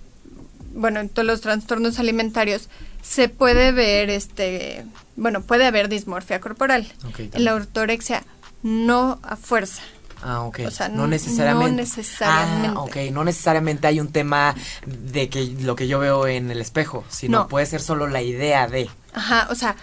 [0.75, 2.69] bueno, en todos los trastornos alimentarios,
[3.03, 4.85] se puede ver, este,
[5.17, 6.91] bueno, puede haber dismorfia corporal.
[7.19, 8.23] En la ortorexia,
[8.63, 9.83] no a fuerza.
[10.25, 10.61] Ah, ok.
[10.69, 11.71] O sea, no no- necesariamente.
[11.73, 12.69] no necesariamente.
[12.77, 14.55] Ah, ok, no necesariamente hay un tema
[14.87, 17.49] de que lo que yo veo en el espejo, sino No.
[17.49, 18.89] puede ser solo la idea de.
[19.15, 19.75] Ajá, o sea,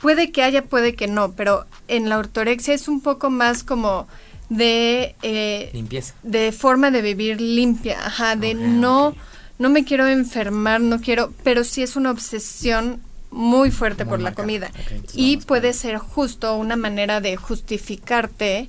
[0.00, 4.08] puede que haya, puede que no, pero en la ortorexia es un poco más como
[4.50, 6.14] de eh, Limpieza.
[6.22, 9.14] de forma de vivir limpia, ajá, de no
[9.58, 14.20] no me quiero enfermar, no quiero, pero sí es una obsesión muy fuerte Muy por
[14.20, 14.70] la comida
[15.14, 18.68] y puede ser justo una manera de justificarte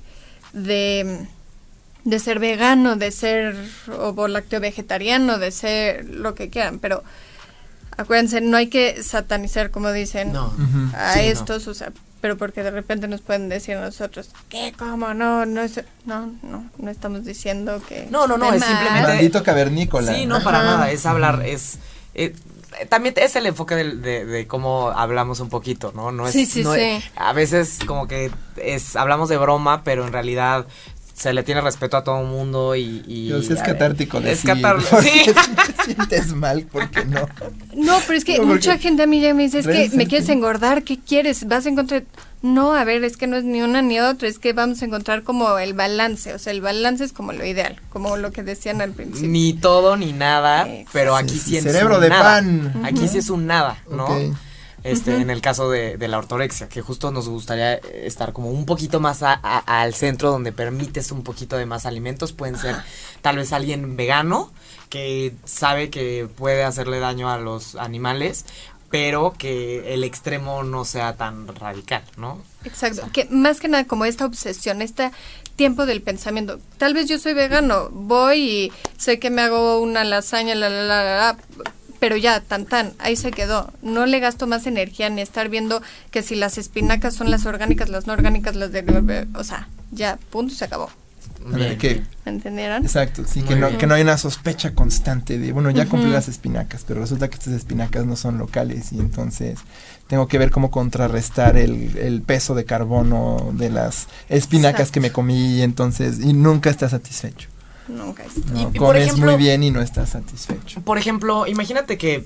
[0.52, 1.26] de
[2.04, 3.56] de ser vegano, de ser
[3.98, 7.02] ovo lácteo vegetariano, de ser lo que quieran, pero
[7.96, 10.52] acuérdense, no hay que satanizar como dicen No.
[10.96, 11.24] A Sí, no.
[11.26, 11.92] estos, o sea,
[12.22, 14.72] pero porque de repente nos pueden decir a nosotros, ¿qué?
[14.78, 15.12] ¿Cómo?
[15.12, 18.06] No, no es, no, no, no estamos diciendo que...
[18.10, 20.14] No, no, no, es simplemente- Maldito cavernícola.
[20.14, 21.78] Sí, no, para nada, es hablar, es...
[22.14, 22.34] eh,
[22.88, 26.10] también es el enfoque del- de, de cómo hablamos un poquito, ¿no?
[26.10, 26.80] No es, Sí, sí, no sí.
[26.80, 30.64] es- a veces como que es hablamos de broma, pero en realidad
[31.14, 33.02] se le tiene respeto a todo el mundo y...
[33.06, 35.10] y Yo es ver, catártico Es decir, catártico, sí.
[35.24, 37.28] si te sientes mal, porque no?
[37.74, 40.06] No, pero es que No, mucha gente a mí ya me dice, es que me
[40.06, 41.46] quieres engordar, ¿qué quieres?
[41.46, 42.04] ¿Vas a encontrar...?
[42.42, 44.86] No, a ver, es que no es ni una ni otra, es que vamos a
[44.86, 48.42] encontrar como el balance, o sea, el balance es como lo ideal, como lo que
[48.42, 49.28] decían al principio.
[49.28, 50.90] Ni todo ni nada, Exacto.
[50.92, 52.22] pero aquí Sí, sí, sí, es cerebro un de nada.
[52.24, 52.82] pan.
[52.84, 54.06] Aquí sí es un nada, ¿no?
[54.06, 54.34] Ok.
[54.84, 58.66] Este, en el caso de, de la ortorexia, que justo nos gustaría estar como un
[58.66, 62.32] poquito más a- a- al centro donde permites un poquito de más alimentos.
[62.32, 62.74] Pueden ser
[63.20, 64.52] tal vez alguien vegano
[64.88, 68.44] que sabe que puede hacerle daño a los animales,
[68.90, 72.42] pero que el extremo no sea tan radical, ¿no?
[72.64, 75.10] Exacto, que más que nada como esta obsesión, este
[75.56, 76.58] tiempo del pensamiento.
[76.76, 80.82] Tal vez yo soy vegano, voy y sé que me hago una lasaña, la, la,
[80.82, 81.36] la, la, la,
[82.02, 83.70] pero ya, tan tan, ahí se quedó.
[83.80, 87.88] No le gasto más energía en estar viendo que si las espinacas son las orgánicas,
[87.90, 89.28] las no orgánicas, las de...
[89.36, 90.90] O sea, ya, punto y se acabó.
[91.46, 92.82] Ándale, que- ¿Me entendieron?
[92.84, 96.26] Exacto, sí, que no, que no hay una sospecha constante de, bueno, ya compré las
[96.26, 99.60] espinacas, pero resulta que estas espinacas no son locales y entonces
[100.08, 105.12] tengo que ver cómo contrarrestar el, el peso de carbono de las espinacas que me
[105.12, 107.48] comí y entonces, y nunca estás satisfecho.
[107.88, 108.36] Nunca es.
[108.46, 108.60] ¿no?
[108.60, 110.80] Y- por ejemplo- muy bien y no estás satisfecho.
[110.82, 112.24] Por ejemplo, imagínate que.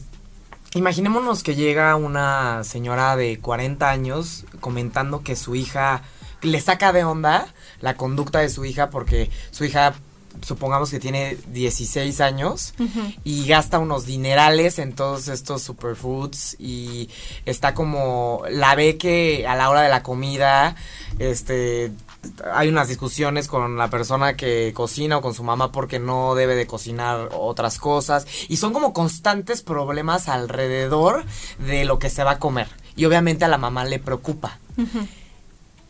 [0.74, 6.02] Imaginémonos que llega una señora de 40 años comentando que su hija
[6.42, 7.46] le saca de onda
[7.80, 9.94] la conducta de su hija porque su hija,
[10.42, 12.74] supongamos que tiene 16 años
[13.24, 17.08] y gasta unos dinerales en todos estos superfoods y
[17.46, 20.76] está como la ve que a la hora de la comida
[21.18, 21.90] este
[22.54, 26.54] hay unas discusiones con la persona que cocina o con su mamá porque no debe
[26.54, 31.24] de cocinar otras cosas y son como constantes problemas alrededor
[31.58, 34.58] de lo que se va a comer y obviamente a la mamá le preocupa.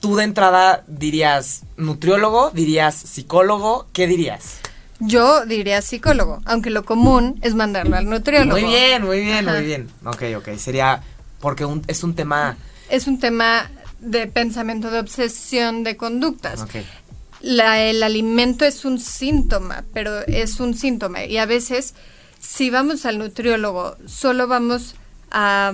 [0.00, 4.58] Tú de entrada dirías nutriólogo, dirías psicólogo, ¿qué dirías?
[5.00, 8.58] Yo diría psicólogo, aunque lo común es mandarlo al nutriólogo.
[8.58, 9.58] Muy bien, muy bien, Ajá.
[9.58, 9.90] muy bien.
[10.04, 10.56] Ok, ok.
[10.58, 11.02] Sería
[11.40, 12.56] porque un- es un tema.
[12.88, 13.70] Es un tema
[14.00, 16.64] de pensamiento, de obsesión, de conductas.
[17.40, 21.24] La, el alimento es un síntoma, pero es un síntoma.
[21.24, 21.94] Y a veces,
[22.38, 24.94] si vamos al nutriólogo, solo vamos
[25.30, 25.72] a,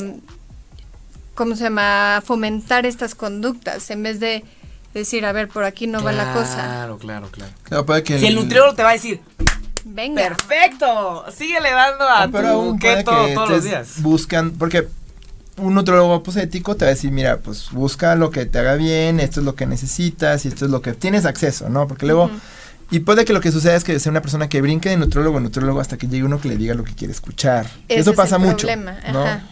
[1.34, 4.44] ¿cómo se llama?, a fomentar estas conductas en vez de
[4.92, 6.54] decir, a ver, por aquí no va la cosa.
[6.54, 7.52] Claro, claro, claro.
[7.62, 9.20] Claro, que Si el nutriólogo te va a decir,
[9.84, 10.22] Venga.
[10.22, 14.02] perfecto, síguele dando a pero tu aún puede keto que todos los días.
[14.02, 14.88] buscan, porque
[15.58, 18.74] un nutriólogo pues, ético te va a decir, mira, pues busca lo que te haga
[18.74, 21.86] bien, esto es lo que necesitas y esto es lo que tienes acceso, ¿no?
[21.86, 22.30] Porque luego,
[22.90, 25.38] y puede que lo que suceda es que sea una persona que brinque de nutriólogo
[25.38, 27.66] en nutriólogo hasta que llegue uno que le diga lo que quiere escuchar.
[27.88, 29.24] Ese Eso es pasa el mucho, problema, ¿no?
[29.24, 29.42] ajá.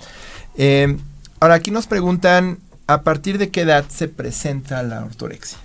[0.56, 0.96] Eh,
[1.38, 5.58] ahora, aquí nos preguntan, ¿a partir de qué edad se presenta la ortorexia?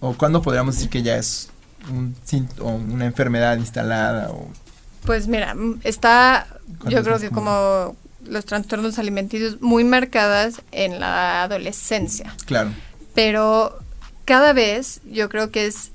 [0.00, 1.48] ¿O cuándo podríamos decir que ya es
[1.90, 2.16] un,
[2.60, 4.30] o una enfermedad instalada?
[4.30, 4.48] O
[5.04, 6.46] Pues mira, mm, está,
[6.78, 7.44] ¿Cuándo yo es creo que común?
[7.44, 12.34] como los trastornos alimenticios muy marcadas en la adolescencia.
[12.46, 12.70] Claro.
[13.14, 13.78] pero
[14.24, 15.90] cada vez yo creo que es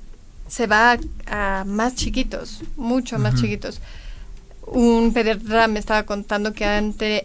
[0.48, 3.82] se va a, a más chiquitos, mucho más chiquitos.
[4.66, 6.66] Un pediatra me estaba contando que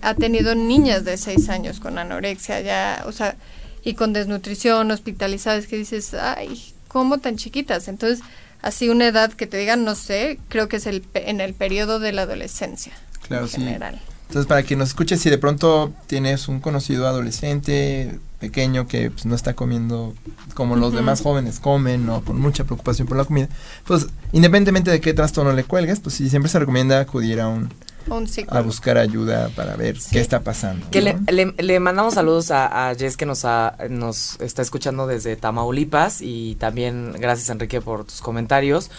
[0.01, 3.37] ha tenido niñas de 6 años con anorexia ya, o sea,
[3.85, 7.89] y con desnutrición, hospitalizadas, que dices, ay, ¿cómo tan chiquitas?
[7.89, 8.25] Entonces,
[8.61, 11.99] así una edad que te digan, no sé, creo que es el en el periodo
[11.99, 12.93] de la adolescencia.
[13.27, 13.57] Claro, en sí.
[13.61, 14.01] general.
[14.33, 19.27] Entonces, para quien nos escuche, si de pronto tienes un conocido adolescente pequeño que pues,
[19.27, 20.15] no está comiendo
[20.55, 23.49] como los demás jóvenes comen o con mucha preocupación por la comida,
[23.87, 27.69] pues independientemente de qué trastorno le cuelgues, pues sí, siempre se recomienda acudir a un
[28.09, 30.09] Un a buscar ayuda para ver Sí.
[30.13, 30.87] qué está pasando.
[30.91, 31.21] Que le, ¿no?
[31.31, 36.21] le- le mandamos saludos a, a Jess que nos, ha- nos está escuchando desde Tamaulipas
[36.23, 38.91] y también gracias Enrique por tus comentarios.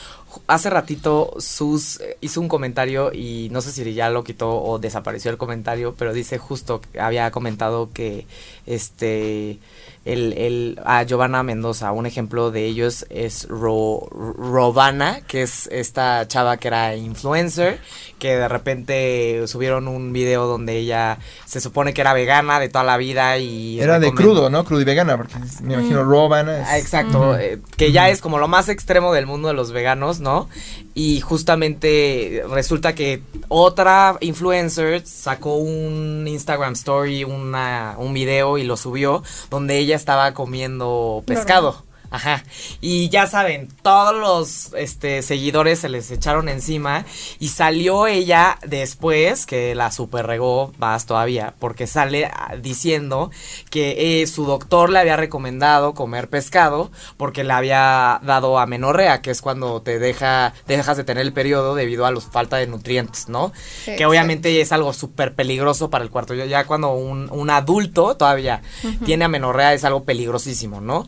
[0.47, 4.79] Hace ratito Sus eh, hizo un comentario y no sé si ya lo quitó o
[4.79, 8.25] desapareció el comentario, pero dice justo, había comentado que
[8.65, 9.59] este
[10.05, 16.27] el, el a Giovanna Mendoza, un ejemplo de ellos es Ro, Robana, que es esta
[16.27, 17.79] chava que era influencer,
[18.19, 22.83] que de repente subieron un video donde ella se supone que era vegana de toda
[22.83, 24.65] la vida y Era de crudo, ¿no?
[24.65, 26.09] Crudo y vegana, porque me imagino Mm.
[26.09, 26.59] robana.
[26.61, 29.71] es- Ah, exacto, eh, que ya es como lo más extremo del mundo de los
[29.71, 30.49] veganos, ¿no?
[30.95, 38.77] Y justamente resulta que otra influencer sacó un Instagram story, una, un video y lo
[38.77, 41.83] subió donde ella estaba comiendo pescado.
[42.13, 42.43] Ajá.
[42.79, 47.05] Y ya saben, todos los este, seguidores se les echaron encima
[47.39, 53.31] y salió ella después, que la super regó más todavía, porque sale ah, diciendo
[53.71, 59.31] que eh, su doctor le había recomendado comer pescado porque le había dado amenorrea, que
[59.31, 63.27] es cuando te deja, dejas de tener el periodo debido a la falta de nutrientes,
[63.27, 63.51] ¿no?
[63.85, 66.35] Sí, que obviamente es algo súper peligroso para el cuarto.
[66.35, 68.61] Ya- Ya cuando un, un adulto todavía
[69.05, 71.07] tiene amenorrea es algo peligrosísimo, ¿no?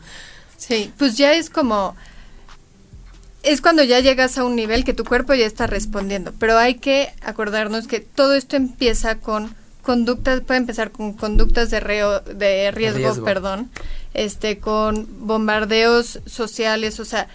[0.58, 1.96] Sí, pues ya es como
[3.44, 6.76] es cuando ya llegas a un nivel que tu cuerpo ya está respondiendo, pero hay
[6.76, 12.72] que acordarnos que todo esto empieza con conductas, puede empezar con conductas de, reo- de
[12.72, 13.24] riesgo, Riesgo.
[13.26, 13.70] perdón,
[14.16, 17.28] este, con bombardeos sociales, o sea,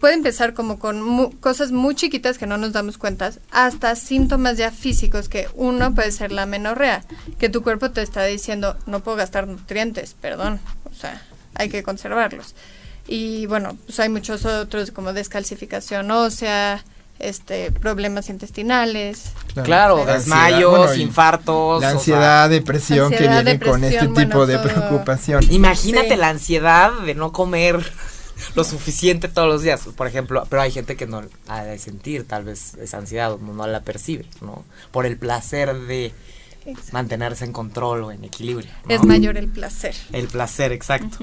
[0.00, 4.58] puede empezar como con mu- cosas muy chiquitas que no nos damos cuenta, hasta síntomas
[4.58, 7.04] ya físicos, que uno puede ser la menorrea,
[7.38, 10.58] que tu cuerpo te está diciendo, no puedo gastar nutrientes, perdón,
[10.90, 11.22] o sea,
[11.54, 12.54] hay que conservarlos.
[13.06, 16.82] Y bueno, pues hay muchos otros como descalcificación ósea,
[17.18, 19.32] este, problemas intestinales.
[19.62, 21.80] Claro, desmayos, bueno, infartos.
[21.82, 24.64] La o sea, ansiedad, depresión que Ansiedad, viene con este tipo de todo.
[24.64, 25.44] preocupación.
[25.50, 26.16] Imagínate Sí.
[26.16, 27.84] la ansiedad de no comer
[28.56, 32.26] lo suficiente todos los días, por ejemplo, pero hay gente que no ha de sentir
[32.26, 34.64] tal vez esa ansiedad, no, no la percibe, ¿no?
[34.90, 36.12] Por el placer de
[36.92, 38.70] mantenerse en control o en equilibrio.
[38.86, 38.94] ¿no?
[38.94, 39.94] Es mayor el placer.
[40.12, 41.18] El placer, exacto.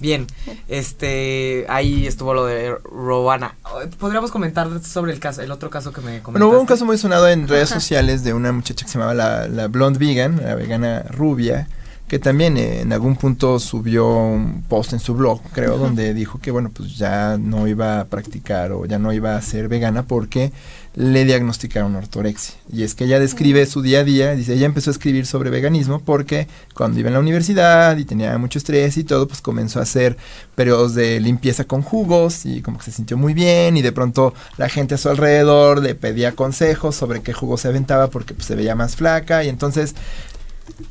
[0.00, 0.26] Bien,
[0.68, 3.56] este, ahí estuvo lo de Rowana.
[3.98, 6.30] Podríamos comentar sobre el caso, el otro caso que me comentaste.
[6.32, 7.80] Bueno, hubo un caso muy sonado en redes Ajá.
[7.80, 11.68] sociales de una muchacha que se llamaba la, la Blonde Vegan, la vegana rubia,
[12.08, 16.38] que también eh, en algún punto subió un post en su blog, creo, donde dijo
[16.38, 20.04] que, bueno, pues ya no iba a practicar o ya no iba a ser vegana
[20.04, 20.52] porque
[20.96, 22.54] le diagnosticaron ortorexia.
[22.72, 25.50] Y es que ella describe su día a día, dice, ella empezó a escribir sobre
[25.50, 29.78] veganismo porque cuando iba en la universidad y tenía mucho estrés y todo, pues comenzó
[29.78, 30.16] a hacer
[30.54, 34.32] periodos de limpieza con jugos y como que se sintió muy bien y de pronto
[34.56, 38.46] la gente a su alrededor le pedía consejos sobre qué jugo se aventaba porque pues,
[38.46, 39.94] se veía más flaca y entonces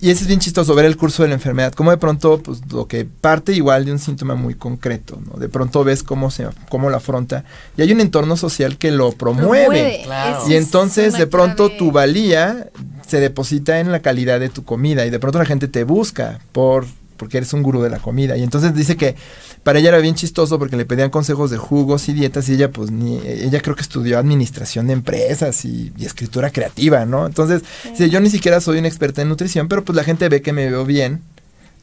[0.02, 2.62] y ese es bien chistoso ver el curso de la enfermedad, como de pronto pues
[2.72, 5.40] lo que parte igual de un síntoma muy concreto, ¿no?
[5.40, 7.44] De pronto ves cómo se cómo lo afronta
[7.78, 10.02] y hay un entorno social que lo promueve.
[10.04, 10.44] Claro.
[10.50, 11.78] Y es entonces de pronto clave.
[11.78, 12.70] tu valía
[13.08, 16.40] se deposita en la calidad de tu comida y de pronto la gente te busca
[16.52, 16.86] por
[17.18, 19.16] porque eres un gurú de la comida y entonces dice que
[19.64, 22.72] para ella era bien chistoso porque le pedían consejos de jugos y dietas y ella
[22.72, 27.26] pues ni ella creo que estudió administración de empresas y, y escritura creativa, ¿no?
[27.26, 30.42] Entonces, dice, yo ni siquiera soy una experta en nutrición, pero pues la gente ve
[30.42, 31.22] que me veo bien.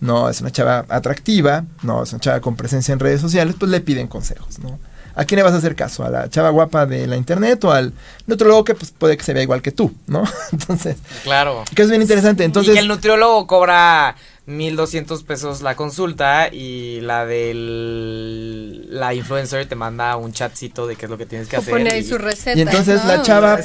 [0.01, 3.71] No, es una chava atractiva, no, es una chava con presencia en redes sociales, pues
[3.71, 4.81] le piden consejos, ¿no?
[5.15, 6.05] ¿A quién le vas a hacer caso?
[6.05, 7.93] ¿A la chava guapa de la internet o al
[8.27, 10.25] nutriólogo que pues puede que se vea igual que tú, ¿no?
[10.53, 11.63] Entonces, Claro.
[11.75, 12.43] que es bien interesante.
[12.45, 14.17] Entonces, y que el nutriólogo cobra
[14.57, 21.07] 1200 pesos la consulta y la del la influencer te manda un chatcito de qué
[21.07, 21.73] es lo que tienes que O hacer.
[21.73, 22.59] pone ahí y- su receta.
[22.59, 23.59] Y entonces la chava-.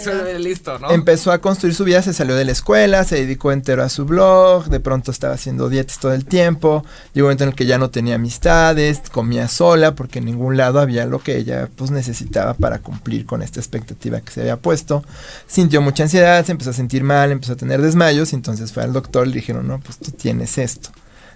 [0.89, 4.05] Empezó a construir su vida, se salió de la escuela, se dedicó entero a su
[4.05, 6.83] blog, de pronto estaba haciendo dietas todo el tiempo,
[7.13, 10.57] llegó un momento en el que ya no tenía amistades, comía sola porque en ningún
[10.57, 14.57] lado había lo que ella pues necesitaba para cumplir con esta expectativa que se había
[14.57, 15.03] puesto.
[15.47, 18.83] Sintió mucha ansiedad, se empezó a sentir mal, empezó a tener desmayos y entonces fue
[18.83, 20.76] al doctor y le dijeron, no, pues tú tienes esto.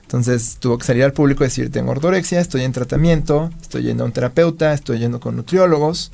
[0.01, 4.03] Entonces tuvo que salir al público y decir, tengo ortorexia, estoy en tratamiento, estoy yendo
[4.03, 6.11] a un terapeuta, estoy yendo con nutriólogos,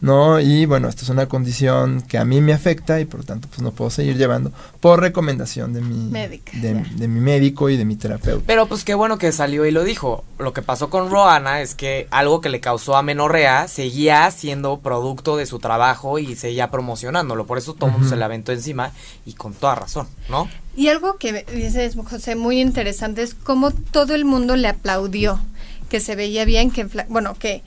[0.00, 0.40] ¿no?
[0.40, 3.48] Y bueno, esta es una condición que a mí me afecta y por lo tanto
[3.48, 6.84] pues no puedo seguir llevando por recomendación de mi, Médica, de, ya.
[6.94, 8.44] de mi médico y de mi terapeuta.
[8.46, 10.24] Pero pues qué bueno que salió y lo dijo.
[10.38, 15.36] Lo que pasó con Roana es que algo que le causó amenorrea seguía siendo producto
[15.36, 17.46] de su trabajo y seguía promocionándolo.
[17.46, 18.92] Por eso todo el mundo se la aventó encima
[19.26, 20.48] y con toda razón, ¿no?
[20.76, 25.40] Y algo que dices, José, muy interesante es cómo todo el mundo le aplaudió,
[25.88, 27.62] que se veía bien, que, bueno, que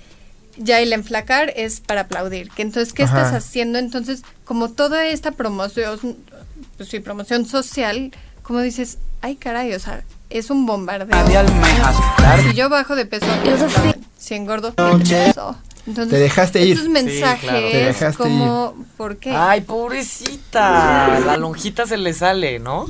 [0.58, 3.18] ya el enflacar es para aplaudir, que entonces, ¿qué Ajá.
[3.18, 3.80] estás haciendo?
[3.80, 6.18] Entonces, como toda esta promoción,
[6.78, 8.12] pues sí, promoción social,
[8.44, 11.16] como dices, ay caray, o sea, es un bombardeo.
[12.44, 13.26] Si yo bajo de peso,
[14.18, 15.58] si engordo, ¿qué pasó?
[15.86, 16.74] Entonces, Te dejaste ir.
[16.74, 17.70] Estos mensajes, claro.
[17.70, 19.32] Te dejaste como, ¿por qué?
[19.32, 22.86] Ay, pobrecita, la lonjita se le sale, ¿no?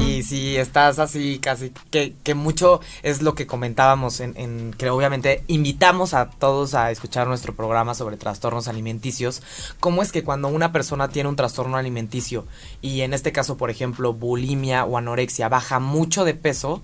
[0.00, 4.88] Y si estás así, casi que, que mucho es lo que comentábamos en, en que
[4.88, 9.42] obviamente invitamos a todos a escuchar nuestro programa sobre trastornos alimenticios.
[9.78, 12.46] ¿Cómo es que cuando una persona tiene un trastorno alimenticio
[12.80, 16.82] y en este caso, por ejemplo, bulimia o anorexia, baja mucho de peso?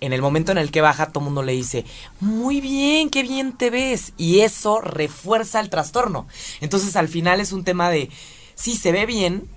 [0.00, 1.84] En el momento en el que baja, todo el mundo le dice,
[2.20, 4.12] muy bien, qué bien te ves.
[4.16, 6.26] Y eso refuerza el trastorno.
[6.60, 8.10] Entonces al final es un tema de,
[8.54, 9.48] sí, se ve bien,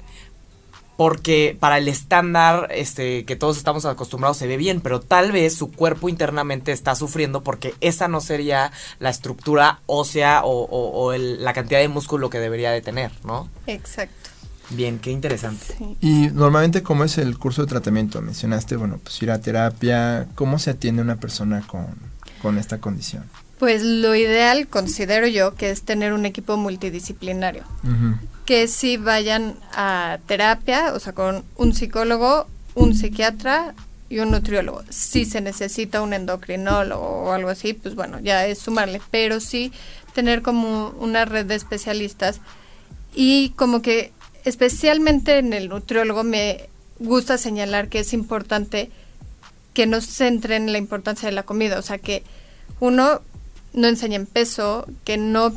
[0.95, 5.55] porque para el estándar este, que todos estamos acostumbrados se ve bien, pero tal vez
[5.55, 11.15] su cuerpo internamente está sufriendo porque esa no sería la estructura ósea o, o- o
[11.15, 13.47] la cantidad de músculo que debería de tener, ¿no?
[13.67, 14.26] Exacto.
[14.69, 15.65] Bien, qué interesante.
[15.77, 15.97] sí.
[16.01, 18.21] Y normalmente, ¿cómo es el curso de tratamiento?
[18.21, 20.27] Mencionaste, bueno, pues ir a terapia.
[20.35, 21.87] ¿Cómo se atiende una persona con,
[22.41, 23.23] con esta condición?
[23.59, 27.63] Pues lo ideal, considero yo, que es tener un equipo multidisciplinario.
[28.45, 33.73] Que sí vayan a terapia, o sea, con un psicólogo, un psiquiatra
[34.09, 34.83] y un nutriólogo.
[34.89, 39.01] Si se necesita un endocrinólogo o algo así, pues bueno, ya es sumarle.
[39.09, 39.71] Pero sí
[40.13, 42.41] tener como una red de especialistas
[43.15, 44.11] y como que
[44.47, 46.69] especialmente en el nutriólogo me
[46.99, 48.89] gusta señalar que es importante
[49.73, 52.23] que no se centren en la importancia de la comida, o sea, que
[52.79, 53.21] uno
[53.73, 55.53] no enseñen peso, que no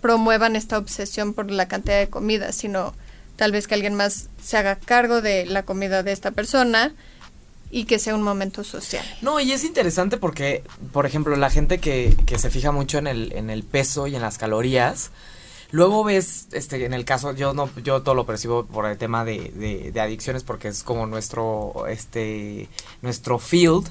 [0.00, 2.92] promuevan esta obsesión por la cantidad de comida, sino
[3.36, 6.92] tal vez que alguien más se haga cargo de la comida de esta persona
[7.70, 9.04] y que sea un momento social.
[9.22, 13.06] No, y es interesante porque, por ejemplo, la gente que, que se fija mucho en
[13.06, 15.12] el, en el peso y en las calorías,
[15.74, 19.24] Luego ves, este, en el caso, yo no, yo todo lo percibo por el tema
[19.24, 22.68] de, de, de, adicciones porque es como nuestro, este,
[23.02, 23.84] nuestro field,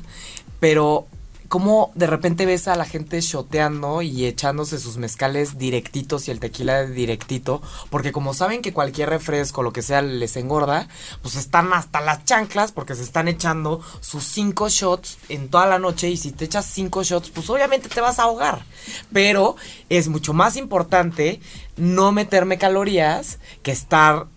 [0.62, 1.08] pero
[1.48, 6.40] cómo de repente ves a la gente shoteando y echándose sus mezcales directitos y el
[6.40, 10.88] tequila directito, porque como saben que cualquier refresco, lo que sea, les engorda,
[11.22, 15.80] pues están hasta las chanclas porque se están echando sus cinco shots en toda la
[15.80, 18.64] noche y si te echas cinco shots, pues obviamente te vas a ahogar.
[19.12, 19.56] Pero
[19.90, 21.40] es mucho más importante
[21.78, 24.28] no meterme calorías que estar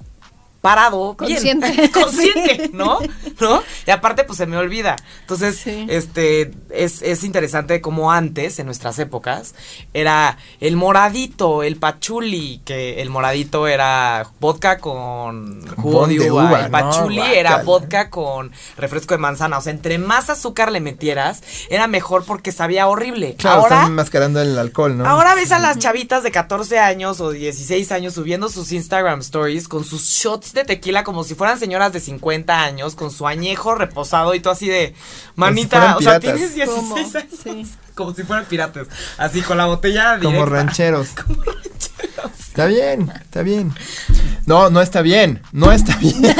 [0.66, 2.98] parado, consciente, bien, consciente, ¿no?
[3.40, 3.62] ¿No?
[3.86, 4.96] Y aparte, pues se me olvida.
[5.20, 5.86] Entonces, sí.
[5.88, 9.54] este, es, es interesante como antes, en nuestras épocas,
[9.94, 16.60] era el moradito, el pachuli, que el moradito era vodka con jugo de uva, uva,
[16.64, 19.58] el pachuli no, era vodka con refresco de manzana.
[19.58, 23.36] O sea, entre más azúcar le metieras, era mejor porque sabía horrible.
[23.38, 25.06] Claro, ahora, están mascarando el alcohol, ¿no?
[25.06, 29.68] Ahora ves a las chavitas de 14 años o 16 años subiendo sus Instagram stories
[29.68, 33.74] con sus shots de tequila como si fueran señoras de 50 años, con su añejo
[33.74, 34.94] reposado y todo así de,
[35.34, 36.96] manita, si o sea, tienes 16 ¿Cómo?
[36.96, 37.12] años.
[37.42, 37.66] Sí.
[37.96, 38.86] Como si fueran piratas.
[39.18, 40.50] Así con la botella Como directa.
[40.56, 41.08] rancheros.
[41.26, 42.30] Como rancheros.
[42.38, 43.72] Está bien, está bien.
[44.46, 46.14] No, no está bien, no está bien.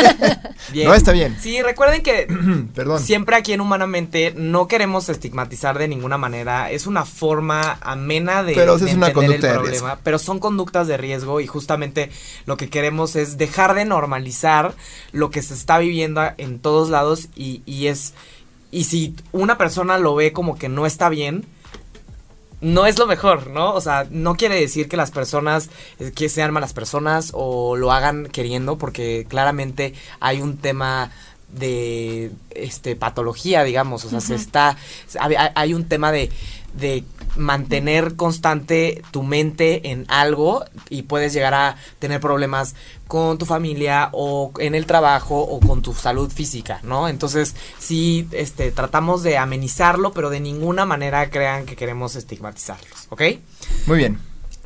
[0.72, 0.88] Bien.
[0.88, 1.36] No está bien.
[1.40, 2.26] Sí, recuerden que
[2.74, 3.00] Perdón.
[3.00, 6.72] siempre aquí en Humanamente no queremos estigmatizar de ninguna manera.
[6.72, 9.70] Es una forma amena de, Pero de es una entender el de problema.
[9.70, 9.98] riesgo.
[10.02, 12.10] Pero son conductas de riesgo y justamente
[12.46, 14.74] lo que queremos es dejar de normalizar
[15.12, 18.12] lo que se está viviendo en todos lados y, y es...
[18.70, 21.44] Y si una persona lo ve como que no está bien,
[22.60, 23.74] no es lo mejor, ¿no?
[23.74, 27.92] O sea, no quiere decir que las personas eh, que sean malas personas o lo
[27.92, 31.10] hagan queriendo, porque claramente hay un tema
[31.52, 34.76] de este patología, digamos, o sea, se está
[35.20, 36.30] hay, hay un tema de
[36.74, 37.04] de
[37.36, 42.74] mantener constante tu mente en algo y puedes llegar a tener problemas
[43.08, 47.08] con tu familia o en el trabajo o con tu salud física, ¿no?
[47.08, 53.22] Entonces, sí, este, tratamos de amenizarlo, pero de ninguna manera crean que queremos estigmatizarlos, ¿ok?
[53.86, 54.18] Muy bien.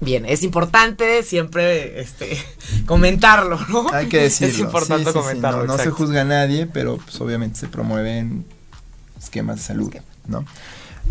[0.03, 2.43] Bien, es importante siempre, este,
[2.87, 3.87] comentarlo, ¿no?
[3.93, 4.55] Hay que decirlo.
[4.55, 7.59] Es importante Sí, sí, sí, comentarlo, no, no se juzga a nadie, pero pues, obviamente
[7.61, 8.47] se promueven
[9.19, 9.95] esquemas de salud,
[10.27, 10.47] ¿no?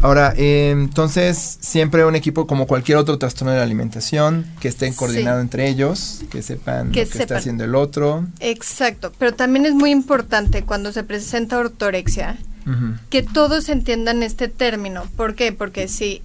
[0.01, 4.93] Ahora, eh, entonces, siempre un equipo como cualquier otro trastorno de la alimentación, que estén
[4.93, 4.97] Sí.
[4.97, 8.25] coordinados entre ellos, que sepan Que lo que está haciendo el otro.
[8.39, 12.37] Exacto, pero también es muy importante cuando se presenta ortorexia
[13.09, 15.03] que todos entiendan este término.
[15.17, 15.51] ¿Por qué?
[15.51, 16.21] Porque si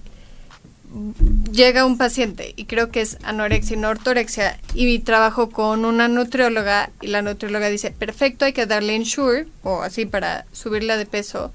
[1.51, 6.07] llega un paciente y creo que es anorexia y no ortorexia y trabajo con una
[6.07, 11.05] nutrióloga y la nutrióloga dice, perfecto, hay que darle Ensure o así para subirla de
[11.07, 11.51] peso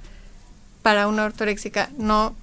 [0.82, 2.34] para una ortoréxica, no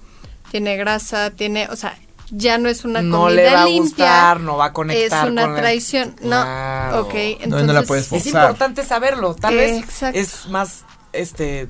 [0.50, 1.98] tiene grasa, tiene, o sea,
[2.30, 3.80] ya no es una no comida le va a limpia.
[3.82, 6.10] gustar, no va a conectar es una con la- traición.
[6.12, 6.92] Claro.
[6.96, 10.18] No, ok, entonces no la puedes Es importante saberlo, tal vez Exacto.
[10.18, 11.68] es más, este,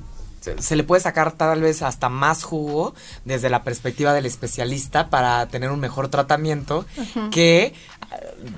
[0.59, 2.93] se, le puede sacar tal vez hasta más jugo
[3.25, 6.85] desde la perspectiva del especialista para tener un mejor tratamiento
[7.31, 7.73] que eh,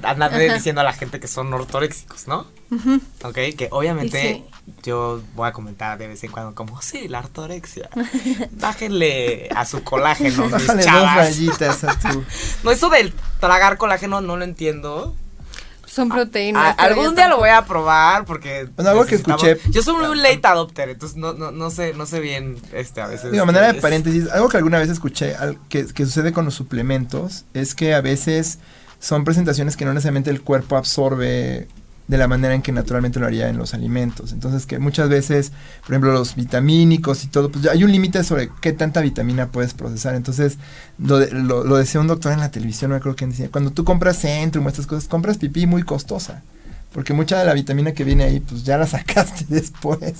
[0.04, 2.46] andar diciendo a la gente que son ortoréxicos, ¿no?
[3.24, 4.44] Ok, que obviamente
[4.84, 7.90] yo voy a comentar de vez en cuando como, sí, la ortorexia,
[8.52, 11.16] bájenle a su colágeno, mis Bájale dos chavas.
[11.18, 12.24] rayitas a tu...
[12.64, 15.16] No, eso del tragar colágeno no lo entiendo.
[15.86, 16.74] son proteínas.
[16.74, 19.82] A- pero algún yo día lo voy a probar porque Bueno, algo que escuché- Yo
[19.84, 23.32] soy muy late adopter, entonces no, no, no sé, no sé bien este a veces.
[23.32, 26.46] Digo, manera de es- paréntesis, algo que alguna vez escuché al- que, que sucede con
[26.46, 28.60] los suplementos es que a veces
[29.00, 31.68] son presentaciones que no necesariamente el cuerpo absorbe
[32.08, 34.34] de la manera en que naturalmente lo haría en los alimentos.
[34.34, 38.50] Entonces que muchas veces, por ejemplo, los vitamínicos y todo, pues hay un límite sobre
[38.62, 40.16] qué tanta vitamina puedes procesar.
[40.16, 40.58] Entonces,
[40.98, 43.72] lo, de- lo, lo decía un doctor en la televisión, no acuerdo quién decía, cuando
[43.72, 46.44] tú compras Centrum estas cosas, compras pipí muy costosa.
[46.94, 50.14] Porque mucha de la vitamina que viene ahí, pues ya la sacaste después.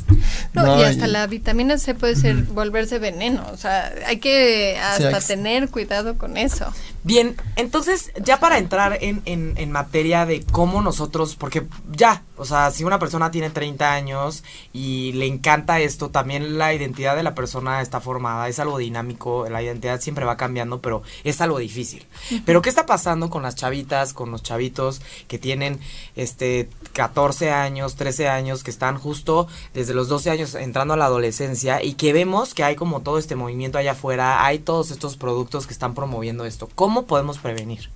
[0.54, 3.46] No, y hasta y- la vitamina C puede ser volverse veneno.
[3.52, 6.72] O sea, hay que hasta tener cuidado con eso.
[7.04, 12.46] Bien, entonces ya para entrar en, en, en materia de cómo nosotros, porque ya, o
[12.46, 17.24] sea, si una persona tiene 30 años y le encanta esto, también la identidad de
[17.24, 21.58] la persona está formada, es algo dinámico, la identidad siempre va cambiando, pero es algo
[21.58, 22.06] difícil.
[22.46, 25.80] Pero ¿qué está pasando con las chavitas, con los chavitos que tienen
[26.16, 30.98] este de 14 años, 13 años, que están justo desde los 12 años entrando a
[30.98, 34.92] la adolescencia y que vemos que hay como todo este movimiento allá afuera, hay todos
[34.92, 36.70] estos productos que están promoviendo esto.
[36.76, 37.90] ¿Cómo podemos prevenir?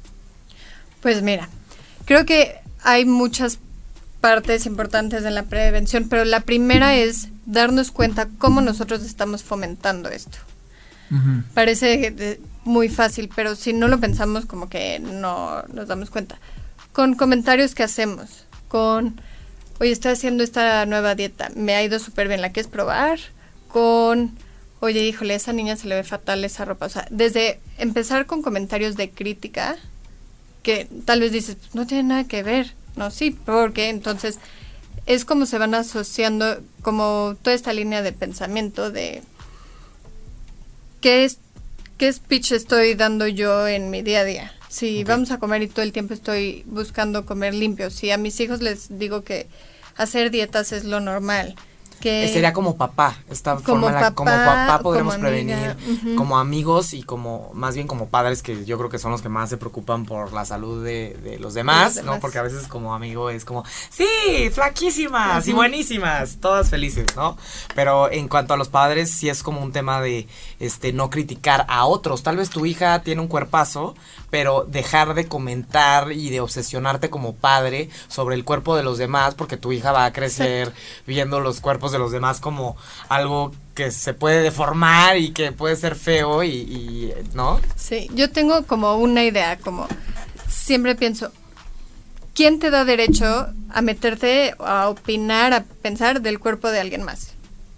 [1.01, 1.49] Pues mira,
[2.05, 3.59] creo que hay muchas
[4.21, 10.09] partes importantes de la prevención, pero la primera es darnos cuenta cómo nosotros estamos fomentando
[10.09, 10.37] esto.
[11.53, 16.39] Parece muy fácil, pero si no lo pensamos como que no nos damos cuenta.
[16.91, 18.44] Con comentarios que hacemos,
[18.75, 19.21] con,
[19.79, 23.19] oye, estoy haciendo esta nueva dieta, me ha ido súper bien, ¿la quieres probar?
[23.69, 24.37] Con,
[24.81, 26.87] oye, híjole, a esa niña se le ve fatal esa ropa.
[26.87, 29.77] O sea, desde empezar con comentarios de crítica,
[30.61, 34.39] que tal vez dices, pues, no tiene nada que ver, no, sí, porque entonces
[35.05, 39.23] es como se van asociando, como toda esta línea de pensamiento de
[40.99, 41.37] qué es
[41.97, 44.53] qué speech estoy dando yo en mi día a día.
[44.69, 48.39] Si vamos a comer y todo el tiempo estoy buscando comer limpio, si a mis
[48.39, 49.47] hijos les digo que
[49.95, 51.55] hacer dietas es lo normal,
[51.99, 55.75] que sería como papá, esta Como forma en la- como papá, papá podremos como prevenir,
[56.15, 59.29] como amigos y como más bien como padres que yo creo que son los que
[59.29, 62.19] más se preocupan por la salud de, de los demás, ¿no?
[62.19, 64.05] Porque a veces como amigo es como, sí,
[64.53, 67.37] flaquísimas y buenísimas, todas felices, ¿no?
[67.75, 70.27] Pero en cuanto a los padres sí es como un tema de
[70.59, 72.23] este no criticar a otros.
[72.23, 73.95] Tal vez tu hija tiene un cuerpazo,
[74.29, 79.35] pero dejar de comentar y de obsesionarte como padre sobre el cuerpo de los demás
[79.35, 80.73] porque tu hija va a crecer
[81.07, 82.75] viendo los cuerpos de los demás como
[83.09, 87.59] algo que se puede deformar y que puede ser feo y, y, ¿no?
[87.75, 89.87] Sí, yo tengo como una idea, como
[90.47, 91.31] siempre pienso,
[92.33, 97.31] ¿quién te da derecho a meterte, a opinar, a pensar del cuerpo de alguien más?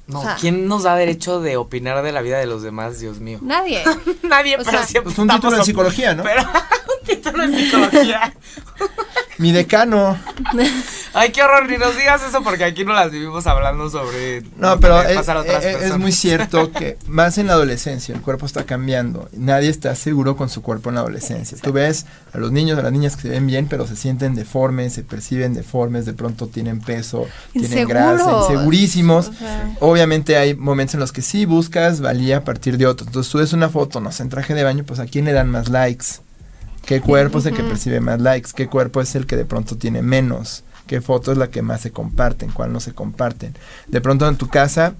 [0.08, 2.99] No, O sea- ¿quién nos da derecho de opinar de la vida de los demás,
[2.99, 3.39] Dios mío?
[3.41, 3.84] Nadie.
[4.24, 6.24] Nadie, O pero sea, siempre Pues un título en op- psicología, ¿no?
[6.24, 6.43] Pero
[7.01, 8.34] un título en psicología.
[9.38, 10.18] Mi decano.
[11.14, 14.80] Ay, qué horror, ni nos digas eso porque aquí no las vivimos hablando sobre No,
[14.80, 18.45] pero es, pasa a otras es- muy cierto que más en la adolescencia el cuerpo
[18.45, 19.30] está cambiando.
[19.34, 21.58] Nadie está seguro con su cuerpo en la adolescencia.
[21.62, 24.36] Tú ves a los niños, a las niñas que se ven bien, pero se sienten
[24.36, 28.49] deformes, se perciben deformes, de pronto tienen peso, tienen grasa, Inseguros.
[28.51, 29.28] insegurísimos.
[29.30, 33.08] O sea, Obviamente hay momentos en los que sí buscas valía a partir de otros.
[33.08, 35.49] Entonces subes una foto, no sé, en traje de baño, pues a quién le dan
[35.49, 36.05] más likes.
[36.86, 38.51] ¿Qué cuerpo es el que percibe más likes?
[38.55, 40.64] ¿Qué cuerpo es el que de pronto tiene menos?
[40.88, 42.49] ¿Qué foto es la que más se comparten?
[42.51, 43.53] ¿Cuál no se comparten?
[43.88, 44.93] De pronto en tu casa,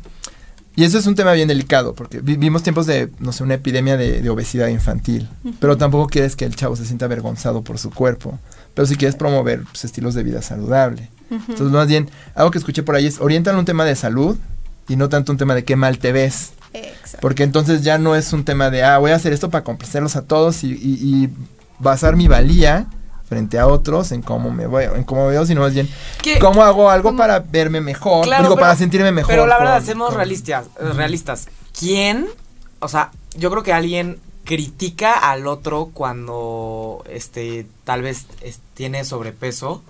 [0.76, 3.98] y eso es un tema bien delicado, porque vivimos tiempos de, no sé, una epidemia
[3.98, 5.28] de, de obesidad infantil,
[5.60, 8.38] pero tampoco quieres que el chavo se sienta avergonzado por su cuerpo,
[8.76, 11.10] pero si quieres promover pues, estilos de vida saludable.
[11.32, 14.38] Entonces, más bien, algo que escuché por ahí es, orientan un tema de salud
[14.88, 16.52] y no tanto un tema de qué mal te ves.
[16.74, 17.18] exacto.
[17.22, 20.16] Porque entonces ya no es un tema de, ah, voy a hacer esto para complacerlos
[20.16, 21.30] a todos y, y- y
[21.80, 22.86] basar mi valía
[23.28, 25.90] frente a otros en cómo me veo, en cómo veo, sino más bien
[26.22, 26.40] ¿Qué?
[26.40, 27.18] cómo hago algo ¿Cómo?
[27.18, 29.30] para verme mejor, Claro, digo, pero- para sentirme mejor.
[29.32, 30.66] Pero la verdad, con- realistas,
[30.96, 31.48] realistas.
[31.78, 32.28] ¿Quién?
[32.80, 39.04] O sea, yo creo que alguien critica al otro cuando este tal vez es- tiene
[39.04, 39.84] sobrepeso,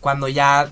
[0.00, 0.70] cuando ya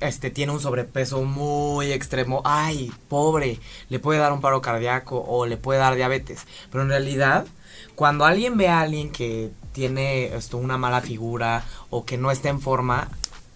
[0.00, 5.46] este tiene un sobrepeso muy extremo, ay, pobre, le puede dar un paro cardíaco o
[5.46, 7.46] le puede dar diabetes, pero en realidad
[7.94, 12.48] cuando alguien ve a alguien que tiene esto una mala figura o que no está
[12.48, 13.08] en forma,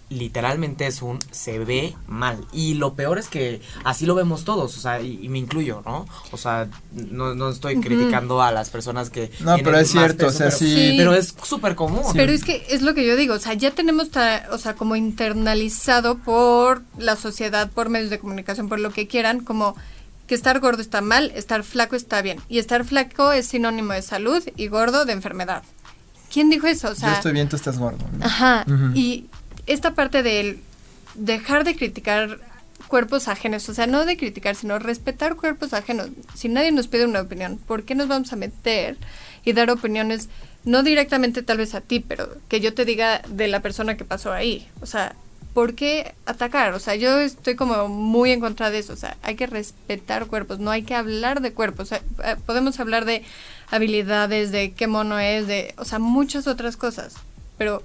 [0.08, 2.38] literalmente es un se ve mal.
[2.52, 5.82] Y lo peor es que así lo vemos todos, o sea, y, y me incluyo,
[5.84, 6.06] ¿no?
[6.30, 9.32] O sea, no, no estoy criticando a las personas que...
[9.40, 10.94] No, pero es cierto, o sea, pero, sí.
[10.96, 12.04] Pero es súper común.
[12.14, 14.74] Pero es que es lo que yo digo, o sea, ya tenemos, ta- o sea,
[14.74, 19.74] como internalizado por la sociedad, por medios de comunicación, por lo que quieran, como
[20.28, 22.40] que estar gordo está mal, estar flaco está bien.
[22.48, 25.62] Y estar flaco es sinónimo de salud y gordo de enfermedad.
[26.36, 26.90] ¿Quién dijo eso?
[26.90, 28.04] O sea, Yo estoy bien, tú estás gordo.
[28.12, 28.26] ¿no?
[28.26, 28.66] Ajá.
[28.92, 29.24] Y
[29.66, 30.60] esta parte del
[31.14, 32.40] dejar de criticar
[32.88, 36.10] cuerpos ajenos, o sea, no de criticar, sino respetar cuerpos ajenos.
[36.34, 38.98] Si nadie nos pide una opinión, ¿por qué nos vamos a meter
[39.46, 40.28] y dar opiniones,
[40.62, 44.04] no directamente tal vez a ti, pero que yo te diga de la persona que
[44.04, 44.68] pasó ahí?
[44.82, 45.14] O sea,
[45.54, 46.74] ¿por qué atacar?
[46.74, 48.92] O sea, yo estoy como muy en contra de eso.
[48.92, 51.86] O sea, hay que respetar cuerpos, no hay que hablar de cuerpos.
[51.86, 53.24] O sea, eh, podemos hablar de
[53.70, 57.14] habilidades, de qué mono es, de, o sea, muchas otras cosas.
[57.58, 57.82] Pero,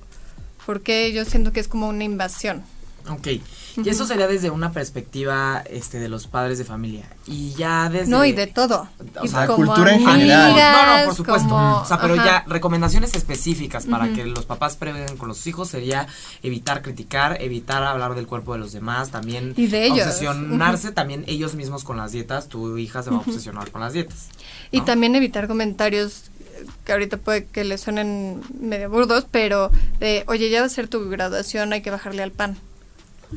[0.65, 2.63] ¿por qué yo siento que es como una invasión?
[3.09, 7.09] Ok, y eso sería desde una perspectiva este, de los padres de familia.
[7.25, 8.11] Y ya desde...
[8.11, 8.87] No, y de todo.
[9.19, 10.39] O Y sea, cultura en no, general.
[10.39, 11.49] no, amigas, por supuesto.
[11.49, 12.25] como- o sea, pero ajá.
[12.25, 16.05] ya recomendaciones específicas para que los papás prevengan con los hijos sería
[16.43, 20.05] evitar criticar, evitar hablar del cuerpo de los demás, también Y de ellos.
[20.05, 22.49] obsesionarse también ellos mismos con las dietas.
[22.49, 24.27] Tu hija se va a obsesionar con las dietas.
[24.71, 24.85] Y ¿no?
[24.85, 30.49] también evitar comentarios eh, que ahorita puede que le suenen medio burdos, pero de, oye,
[30.49, 32.57] ya va a ser tu graduación, hay que bajarle al pan.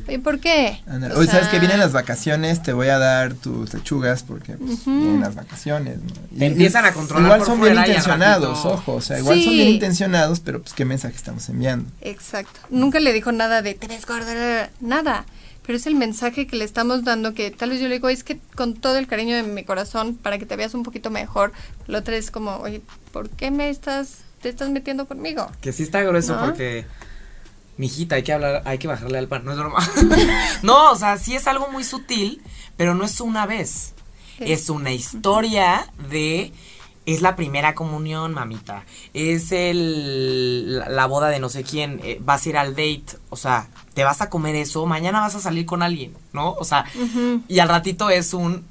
[0.09, 0.81] ¿Y por qué?
[0.87, 2.61] O Oye, ¿sabes que vienen las vacaciones?
[2.61, 5.99] Te voy a dar tus lechugas porque pues, vienen las vacaciones.
[5.99, 6.11] ¿no?
[6.31, 8.95] Y- Te empiezan a controlar Igual por son fuera bien intencionados, ojo.
[8.95, 11.89] O sea, igual son bien intencionados, pero pues qué mensaje estamos enviando.
[12.01, 12.59] Exacto.
[12.69, 15.25] Nunca le dijo nada de te ves gorda, nada.
[15.65, 18.23] Pero es el mensaje que le estamos dando que tal vez yo le digo, es
[18.23, 21.53] que con todo el cariño de mi corazón, para que te veas un poquito mejor,
[21.87, 25.49] lo otro es como, oye, ¿por qué me estás, te estás metiendo conmigo?
[25.61, 26.45] Que sí está grueso ¿No?
[26.45, 26.85] porque.
[27.77, 29.79] Mijita, hay que hablar, hay que bajarle al pan, no es broma.
[30.63, 32.41] no, o sea, sí es algo muy sutil,
[32.77, 33.93] pero no es una vez.
[34.37, 34.45] Sí.
[34.51, 36.53] Es una historia de.
[37.05, 38.85] Es la primera comunión, mamita.
[39.13, 40.79] Es el.
[40.79, 41.99] La, la boda de no sé quién.
[42.03, 43.05] eh, vas a ir al date.
[43.29, 44.85] O sea, te vas a comer eso.
[44.85, 46.51] Mañana vas a salir con alguien, ¿no?
[46.53, 46.85] O sea,
[47.47, 48.63] y al ratito es un.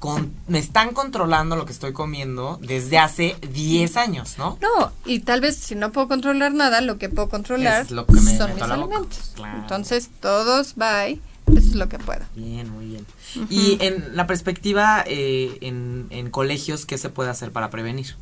[0.00, 4.56] con- me están controlando lo que estoy comiendo desde hace 10 años, ¿no?
[4.62, 8.06] No, y tal vez si no puedo controlar nada, lo que puedo controlar Es lo
[8.06, 9.32] que me son mis alimentos.
[9.34, 9.58] Claro.
[9.58, 12.22] Entonces, todos, bye, eso es lo que puedo.
[12.34, 13.06] Bien, muy bien.
[13.50, 18.16] Y en la perspectiva eh, en, en colegios, ¿qué se puede hacer para prevenir?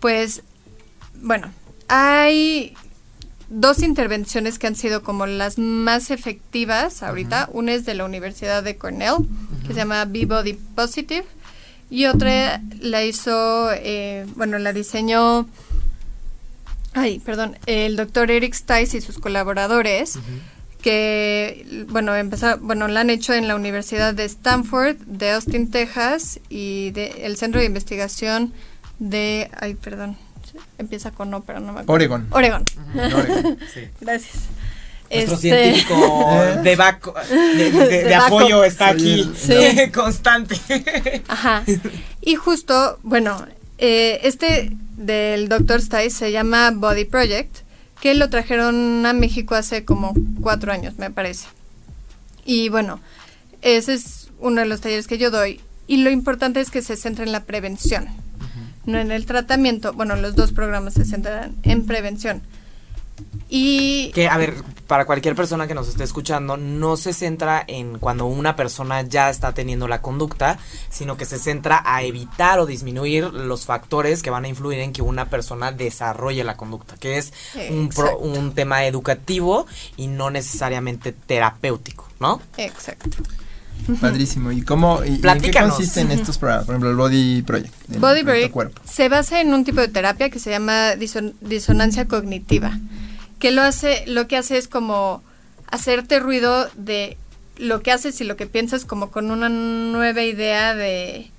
[0.00, 0.42] Pues,
[1.20, 1.52] bueno,
[1.88, 2.74] hay
[3.52, 7.48] dos intervenciones que han sido como las más efectivas ahorita.
[7.52, 9.26] Una es de la Universidad de Cornell,
[9.66, 11.24] que se llama Be Body Positive,
[11.90, 15.46] y otra la hizo, eh, bueno, la diseñó,
[16.94, 20.18] ay, perdón, el doctor Eric Stice y sus colaboradores.
[20.80, 26.40] que bueno empezar bueno la han hecho en la Universidad de Stanford de Austin Texas
[26.48, 28.52] y de el centro de investigación
[28.98, 30.16] de ay perdón
[30.78, 32.26] empieza con no pero no me acuerdo Oregon.
[32.30, 33.58] Oregon Oregon.
[33.72, 33.80] Sí.
[34.00, 34.34] gracias
[35.10, 35.94] Nuestro Este, científico
[36.62, 38.26] de, baco- de, de- de De backup.
[38.26, 39.54] apoyo está aquí, sí.
[39.94, 40.58] constante.
[41.28, 41.62] Ajá.
[42.22, 43.46] Y justo, bueno,
[43.78, 45.82] eh, este del Dr.
[45.82, 47.58] Stice se llama Body Project,
[48.00, 51.46] que lo trajeron a México hace como cuatro años, me parece.
[52.46, 52.98] Y bueno,
[53.60, 55.60] ese es uno de los talleres que yo doy.
[55.86, 58.08] Y lo importante es que se centra en la prevención,
[58.86, 59.92] no en el tratamiento.
[59.92, 62.42] Bueno, los dos programas se centran en prevención.
[63.48, 64.54] Y Que, a ver,
[64.86, 69.28] para cualquier persona que nos esté escuchando, no se centra en cuando una persona ya
[69.30, 70.58] está teniendo la conducta,
[70.90, 74.92] sino que se centra a evitar o disminuir los factores que van a influir en
[74.92, 77.32] que una persona desarrolle la conducta, que es
[77.70, 79.66] un, pro- un tema educativo
[79.96, 82.40] y no necesariamente terapéutico, ¿no?
[82.56, 83.10] exacto.
[84.00, 84.52] Padrísimo.
[84.52, 86.66] ¿Y cómo y- y en qué consisten estos programas?
[86.66, 87.74] Por ejemplo, el Body Project.
[87.92, 88.80] el Body Break cuerpo.
[88.84, 92.78] se basa en un tipo de terapia que se llama dison- disonancia cognitiva,
[93.38, 95.22] que lo hace, lo que hace es como
[95.68, 97.16] hacerte ruido de
[97.58, 101.30] lo que haces y lo que piensas como con una nueva idea de,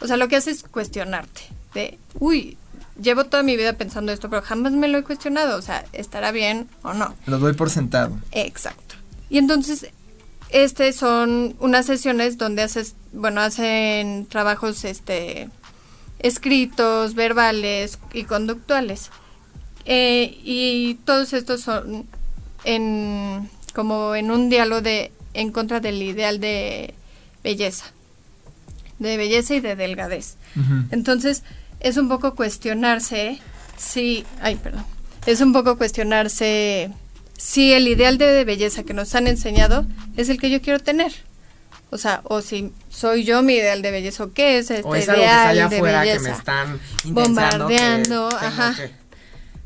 [0.00, 1.42] o sea, lo que hace es cuestionarte,
[1.74, 2.56] de, uy,
[3.00, 6.30] llevo toda mi vida pensando esto, pero jamás me lo he cuestionado, o sea, estará
[6.32, 7.14] bien o no.
[7.26, 8.16] Lo doy por sentado.
[8.32, 8.94] Exacto.
[9.30, 9.86] Y entonces,
[10.52, 15.48] este son unas sesiones donde haces, bueno, hacen trabajos este
[16.18, 19.10] escritos, verbales y conductuales.
[19.84, 22.06] Eh, y todos estos son
[22.64, 26.94] en como en un diálogo de en contra del ideal de
[27.42, 27.86] belleza.
[28.98, 30.36] De belleza y de delgadez.
[30.90, 31.42] Entonces,
[31.80, 33.40] es un poco cuestionarse
[33.76, 34.84] si, ay, perdón,
[35.26, 36.92] es un poco cuestionarse
[37.44, 39.84] si el ideal de belleza que nos han enseñado
[40.16, 41.12] es el que yo quiero tener.
[41.90, 44.94] O sea, o si soy yo mi ideal de belleza, o qué es este o
[44.94, 46.28] es algo que está ideal allá de afuera que belleza.
[46.30, 48.74] me están que Bombardeando, ajá.
[48.76, 48.90] que-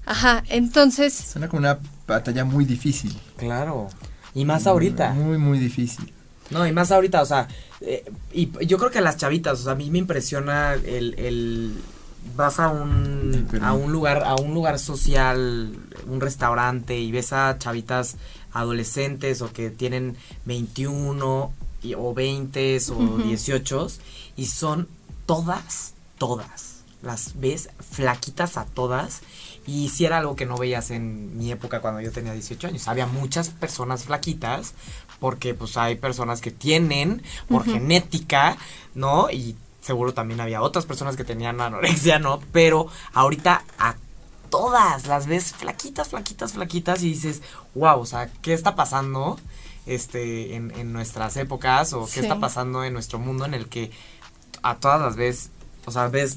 [0.07, 3.12] Ajá, entonces, Suena como una batalla muy difícil.
[3.37, 3.89] Claro.
[4.35, 5.11] Y más ahorita.
[5.11, 6.12] Muy, muy difícil.
[6.51, 7.49] No, y más ahorita, o sea,
[7.81, 11.14] eh, y yo creo que a las chavitas, o sea, a mí me impresiona el,
[11.18, 11.72] el
[12.35, 17.57] vas a un a un lugar a un lugar social, un restaurante y ves a
[17.59, 18.16] chavitas
[18.53, 21.53] adolescentes o que tienen 21
[21.83, 23.18] y- o 20 o Ujú.
[23.22, 23.89] 18
[24.37, 24.89] y son
[25.27, 26.72] todas, todas.
[27.03, 29.20] Las ves flaquitas a todas
[29.66, 32.89] y si era algo que no veías en mi época cuando yo tenía 18 años.
[32.89, 34.72] Había muchas personas flaquitas
[35.20, 38.57] porque pues hay personas que tienen por genética,
[38.95, 39.31] ¿no?
[39.31, 39.57] Y
[39.87, 42.41] seguro también había otras personas que tenían anorexia, ¿no?
[42.53, 43.95] Pero ahorita a
[44.51, 47.43] todas las ves flaquitas, flaquitas, flaquitas y dices,
[47.74, 49.39] wow, o sea, ¿qué está pasando
[49.87, 52.20] este en, en nuestras épocas o qué Sí.
[52.20, 53.91] está pasando en nuestro mundo en el que
[54.62, 55.51] a todas las ves,
[55.87, 56.37] o sea, ves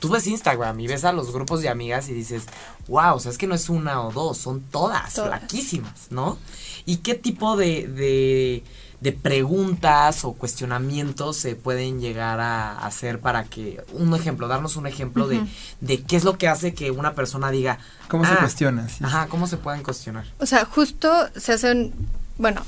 [0.00, 2.44] tú ves Instagram y ves a los grupos de amigas y dices,
[2.86, 5.30] wow, o sea, es que no es una o dos, son todas, Todas.
[5.40, 6.38] flaquísimas, ¿no?
[6.86, 8.62] ¿Y qué tipo de, de,
[9.00, 14.86] de preguntas o cuestionamientos se pueden llegar a hacer para que, un ejemplo, darnos un
[14.86, 15.40] ejemplo de,
[15.80, 17.78] de qué es lo que hace que una persona diga,
[18.08, 18.88] ¿Cómo se "Ah, cuestiona?
[18.88, 19.04] Sí.
[19.04, 20.24] Ajá, ¿cómo se pueden cuestionar?
[20.38, 21.92] o sea, justo se hacen
[22.38, 22.62] bueno,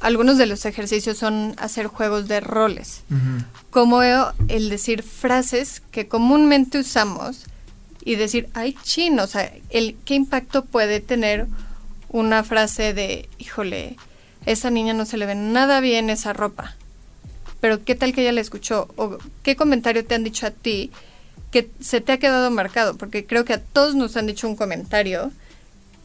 [0.00, 3.02] algunos de los ejercicios son hacer juegos de roles,
[3.70, 7.44] como el decir frases que comúnmente usamos
[8.04, 11.46] y decir, ay, chin, o sea, el, ¿qué impacto puede tener
[12.08, 13.96] una frase de, híjole,
[14.46, 16.74] esa niña no se le ve nada bien esa ropa?
[17.60, 18.88] Pero ¿qué tal que ella la escuchó?
[18.96, 20.90] ¿O qué comentario te han dicho a ti
[21.50, 22.96] que se te ha quedado marcado?
[22.96, 25.30] Porque creo que a todos nos han dicho un comentario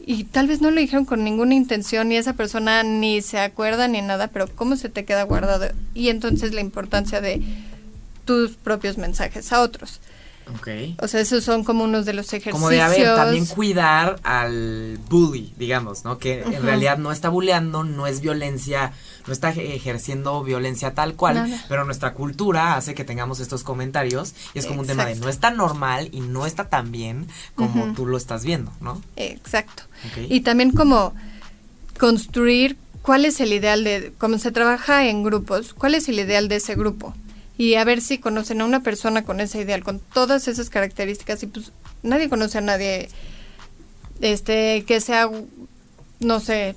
[0.00, 3.88] y tal vez no lo dijeron con ninguna intención y esa persona ni se acuerda
[3.88, 5.68] ni nada, pero ¿cómo se te queda guardado?
[5.92, 7.42] Y entonces la importancia de
[8.24, 10.00] tus propios mensajes a otros.
[10.54, 10.68] Ok.
[11.02, 12.54] O sea, esos son como unos de los ejercicios.
[12.54, 16.18] Como de, a ver, también cuidar al bully, digamos, ¿no?
[16.18, 18.92] Que en realidad no está bulleando, no es violencia,
[19.26, 21.64] no está ej- ejerciendo violencia tal cual, Nada.
[21.68, 25.28] pero nuestra cultura hace que tengamos estos comentarios y es como un tema de no
[25.28, 27.92] está normal y no está tan bien como Ujú.
[27.94, 29.02] tú lo estás viendo, ¿no?
[29.16, 29.82] Exacto.
[30.30, 31.12] Y también como
[31.98, 36.48] construir cuál es el ideal de, como se trabaja en grupos, cuál es el ideal
[36.48, 37.14] de ese grupo.
[37.58, 41.42] Y a ver si conocen a una persona con ese ideal, con todas esas características.
[41.42, 43.10] Y pues nadie conoce a nadie
[44.20, 45.28] este que sea,
[46.20, 46.76] no sé,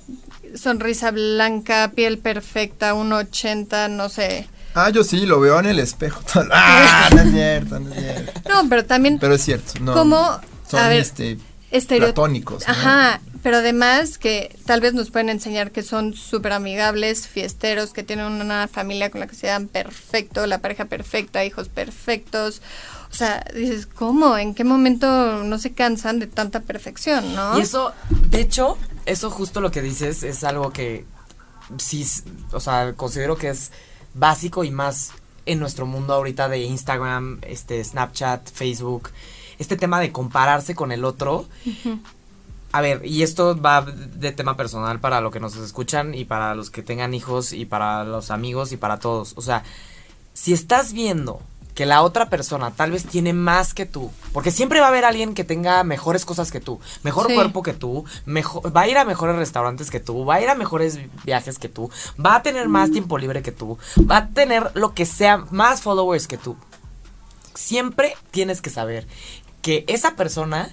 [0.56, 4.48] sonrisa blanca, piel perfecta, 1,80, no sé.
[4.74, 6.20] Ah, yo sí, lo veo en el espejo.
[6.52, 8.40] ah, no es cierto, no es cierto.
[8.48, 9.92] No, pero también Pero es cierto, no.
[9.92, 11.38] como, Son a ver, este,
[11.72, 12.66] estereo- platónicos.
[12.66, 12.72] ¿no?
[12.72, 18.02] Ajá, pero además que tal vez nos pueden enseñar que son súper amigables, fiesteros, que
[18.04, 22.62] tienen una familia con la que se dan perfecto, la pareja perfecta, hijos perfectos.
[23.10, 24.38] O sea, dices, ¿cómo?
[24.38, 27.58] ¿En qué momento no se cansan de tanta perfección, no?
[27.58, 27.92] Y eso,
[28.28, 31.04] de hecho, eso justo lo que dices es algo que
[31.78, 32.06] sí,
[32.52, 33.72] o sea, considero que es
[34.14, 35.10] básico y más
[35.46, 39.10] en nuestro mundo ahorita de Instagram, este Snapchat, Facebook,
[39.62, 41.46] este tema de compararse con el otro.
[42.72, 46.54] A ver, y esto va de tema personal para lo que nos escuchan y para
[46.54, 49.34] los que tengan hijos y para los amigos y para todos.
[49.36, 49.62] O sea,
[50.32, 51.40] si estás viendo
[51.74, 55.06] que la otra persona tal vez tiene más que tú, porque siempre va a haber
[55.06, 57.34] alguien que tenga mejores cosas que tú, mejor Sí.
[57.34, 60.50] cuerpo que tú, mejor, va a ir a mejores restaurantes que tú, va a ir
[60.50, 61.90] a mejores viajes que tú,
[62.22, 63.78] va a tener más tiempo libre que tú,
[64.10, 66.56] va a tener lo que sea, más followers que tú.
[67.54, 69.06] Siempre tienes que saber
[69.62, 70.68] que esa persona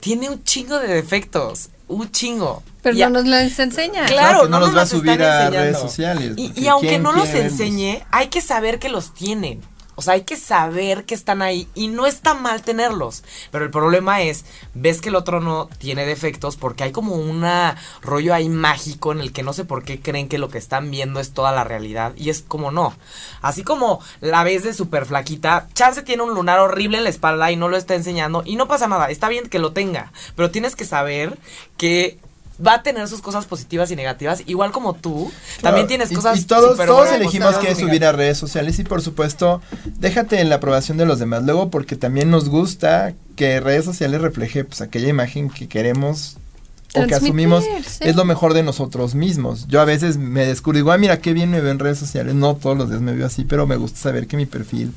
[0.00, 2.62] tiene un chingo de defectos, un chingo.
[2.82, 4.06] pero Y no nos lo enseña.
[4.06, 5.58] Claro, Claro que no los va a están subir a enseñando.
[5.58, 9.60] redes sociales, Y, aunque ¿quién no los enseñe, hay que saber que los tienen.
[9.98, 13.24] O sea, hay que saber que están ahí y no está mal tenerlos.
[13.50, 17.44] Pero el problema es, ves que el otro no tiene defectos porque hay como un
[18.00, 20.92] rollo ahí mágico en el que no sé por qué creen que lo que están
[20.92, 22.94] viendo es toda la realidad y es como no.
[23.42, 27.50] Así como la ves de súper flaquita, Chance tiene un lunar horrible en la espalda
[27.50, 30.52] y no lo está enseñando y no pasa nada, está bien que lo tenga, pero
[30.52, 31.36] tienes que saber
[31.76, 32.20] que
[32.64, 35.30] va a tener sus cosas positivas y negativas, igual como tú,
[35.62, 38.78] también tienes y- cosas Y, todos, súper todos buenas, elegimos y subir a redes sociales
[38.78, 39.60] y por supuesto,
[39.98, 41.44] déjate en la aprobación de los demás.
[41.44, 46.36] Luego, porque también nos gusta que redes sociales refleje pues aquella imagen que queremos
[46.94, 47.98] o que asumimos sí.
[48.00, 49.66] es lo mejor de nosotros mismos.
[49.68, 52.34] Yo a veces me descubro, digo, ah, mira qué bien me veo en redes sociales.
[52.34, 54.92] No todos los días me veo así, pero me gusta saber que mi perfil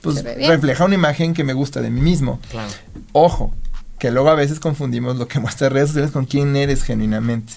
[0.00, 2.40] pues refleja una imagen que me gusta de mí mismo.
[2.50, 2.70] Claro.
[3.12, 3.52] Ojo,
[3.98, 7.54] que luego a veces confundimos lo que muestra redes sociales con quién eres genuinamente.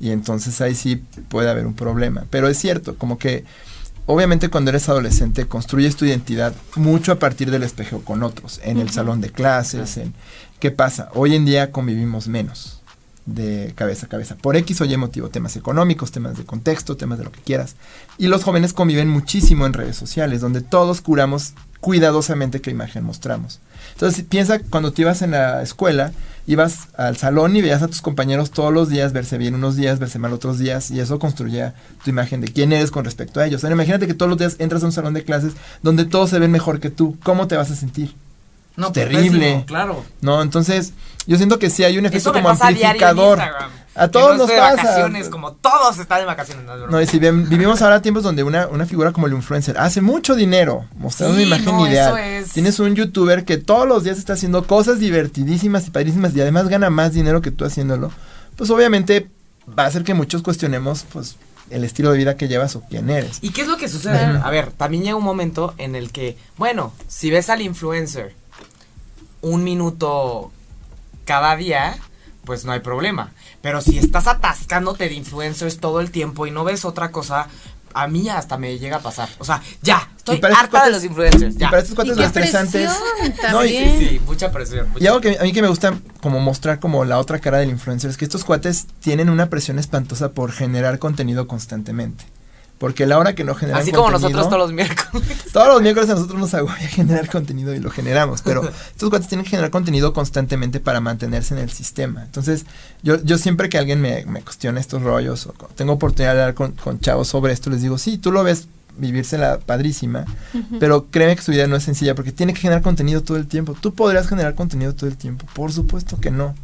[0.00, 0.96] Y entonces ahí sí
[1.28, 2.26] puede haber un problema.
[2.30, 3.44] Pero es cierto, como que
[4.06, 8.78] obviamente cuando eres adolescente construyes tu identidad mucho a partir del espejo con otros, en
[8.78, 10.12] el salón de clases, en
[10.58, 11.08] qué pasa.
[11.14, 12.80] Hoy en día convivimos menos
[13.26, 17.18] de cabeza a cabeza, por X o Y motivo, temas económicos, temas de contexto, temas
[17.18, 17.76] de lo que quieras.
[18.18, 23.58] Y los jóvenes conviven muchísimo en redes sociales, donde todos curamos cuidadosamente qué imagen mostramos.
[23.94, 26.12] Entonces piensa cuando tú ibas en la escuela,
[26.46, 29.98] ibas al salón y veías a tus compañeros todos los días verse bien unos días,
[29.98, 31.74] verse mal otros días, y eso construía
[32.04, 33.64] tu imagen de quién eres con respecto a ellos.
[33.64, 36.38] Ahora, imagínate que todos los días entras a un salón de clases donde todos se
[36.38, 38.14] ven mejor que tú, ¿cómo te vas a sentir?
[38.76, 39.38] No, Es pues, terrible.
[39.40, 40.04] pésimo, claro.
[40.20, 40.92] No, entonces
[41.26, 43.42] yo siento que sí hay un efecto como pasa a diario en
[43.94, 44.76] A Que todos no nos estoy de pasa.
[44.88, 46.64] vacaciones, como todos están de vacaciones.
[46.90, 50.00] No, y si ven- vivimos ahora tiempos donde una, una figura como el influencer hace
[50.00, 52.08] mucho dinero mostrando Sí, una imagen no, ideal.
[52.08, 56.34] eso es- Tienes un youtuber que todos los días está haciendo cosas divertidísimas y padrísimas
[56.34, 58.10] y además gana más dinero que tú haciéndolo.
[58.56, 59.28] Pues obviamente
[59.78, 61.36] va a hacer que muchos cuestionemos pues
[61.68, 63.38] el estilo de vida que llevas o quién eres.
[63.42, 64.18] ¿Y qué es lo que sucede?
[64.42, 68.34] A ver, también llega un momento en el que, bueno, si ves al influencer
[69.42, 70.50] un minuto
[71.24, 71.96] cada día,
[72.44, 73.32] pues no hay problema.
[73.60, 77.48] Pero si estás atascándote de influencers todo el tiempo y no ves otra cosa,
[77.94, 79.28] a mí hasta me llega a pasar.
[79.38, 81.54] O sea, ya, estoy Y harta de los influencers.
[81.54, 81.68] Y Ya.
[81.70, 82.90] para estos cuates Y lo qué estresante es...
[82.90, 83.98] presión No, y- también.
[83.98, 84.88] Sí, mucha presión.
[84.90, 87.58] mucha- Y algo que a mí que me gusta como mostrar como la otra cara
[87.58, 92.24] del influencer es que estos cuates tienen una presión espantosa por generar contenido constantemente.
[92.82, 95.28] Porque la hora que no generan Así como contenido- nosotros todos los miércoles.
[95.52, 99.28] Todos los miércoles a nosotros nos agobia generar contenido y lo generamos, pero estos cuates
[99.28, 102.24] tienen que generar contenido constantemente para mantenerse en el sistema.
[102.24, 102.66] Entonces,
[103.04, 106.54] yo, yo siempre que alguien me, me cuestiona estos rollos o tengo oportunidad de hablar
[106.54, 108.66] con, con chavos sobre esto, les digo, sí, tú lo ves
[108.98, 110.24] vivírsela padrísima,
[110.80, 113.46] pero créeme que su vida no es sencilla porque tiene que generar contenido todo el
[113.46, 113.74] tiempo.
[113.80, 115.46] ¿Tú podrías generar contenido todo el tiempo?
[115.54, 116.54] Por supuesto que no.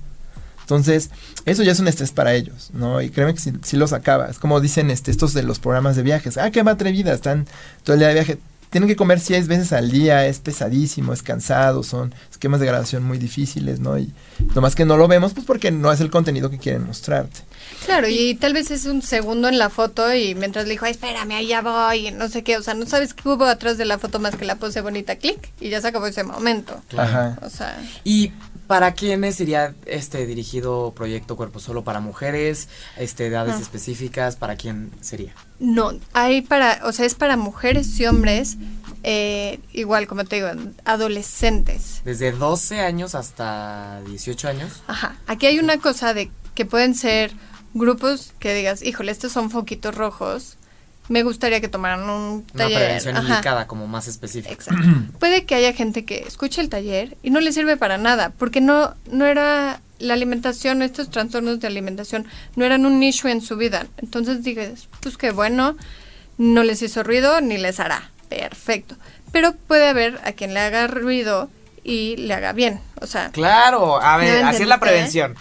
[0.69, 1.09] Entonces,
[1.47, 3.01] eso ya es un estrés para ellos, ¿no?
[3.01, 4.29] Y créeme que si, si los acaba.
[4.29, 6.37] Es como dicen este, estos de los programas de viajes.
[6.37, 7.47] Ah, qué atrevida, están
[7.85, 8.39] todo el día de viaje.
[8.69, 13.03] Tienen que comer seis veces al día, es pesadísimo, es cansado, son esquemas de grabación
[13.03, 13.99] muy difíciles, ¿no?
[13.99, 14.13] Y
[14.55, 17.41] nomás que no lo vemos, pues porque no es el contenido que quieren mostrarte.
[17.87, 20.91] Claro, y tal vez es un segundo en la foto y mientras le dijo, "Ay,
[20.91, 23.79] espérame, ahí ya voy, y no sé qué, o sea, no sabes qué hubo atrás
[23.79, 26.79] de la foto más que la pose bonita, clic, y ya se acabó ese momento.
[26.95, 27.39] Ajá.
[27.41, 28.33] O sea, ¿Y
[28.69, 31.83] para quiénes sería este dirigido proyecto Cuerpo Solo?
[31.83, 32.69] ¿Para mujeres?
[32.97, 34.37] Este, edades específicas?
[34.37, 35.35] ¿Para quién sería?
[35.59, 38.57] no, hay para, o sea, es para mujeres y hombres,
[39.03, 40.49] eh, igual como te digo,
[40.85, 42.03] adolescentes.
[42.05, 44.83] Desde 12 años hasta 18 años.
[44.87, 47.33] Ajá, aquí hay una cosa de que pueden ser
[47.75, 50.58] grupos que digas, híjole, estos son foquitos rojos,
[51.09, 52.79] me gustaría que tomaran un Una taller.
[52.79, 53.29] prevención Ajá.
[53.29, 54.53] indicada, como más específica.
[54.53, 54.83] Exacto.
[55.19, 58.61] Puede que haya gente que escuche el taller y no le sirve para nada, porque
[58.61, 63.57] no, no era la alimentación, estos trastornos de alimentación, no eran un nicho en su
[63.57, 63.87] vida.
[63.97, 65.77] Entonces dices, pues qué bueno,
[66.37, 68.11] no les hizo ruido ni les hará.
[68.29, 68.95] Perfecto.
[69.33, 71.51] Pero puede haber a quien le haga ruido
[71.83, 72.81] y le haga bien.
[73.01, 75.35] O sea, Claro, a ver, ¿No así es la prevención.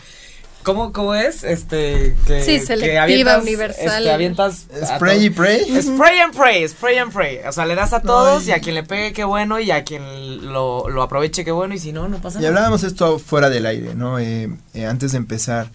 [0.68, 1.46] ¿Cómo, cómo es?
[1.46, 3.98] Este, que, Sí, que selectiva, avientas, universal.
[4.00, 5.82] este, avientas Spray y pray.
[5.82, 7.40] Spray and pray, spray and pray.
[7.48, 8.50] O sea, le das a todos Ay.
[8.50, 11.74] y a quien le pegue, qué bueno, y a quien lo, lo aproveche, qué bueno,
[11.74, 12.50] y si no, no pasa Y nada.
[12.50, 14.20] hablábamos esto fuera del aire, ¿no?
[14.20, 15.70] Eh, eh, antes de empezar,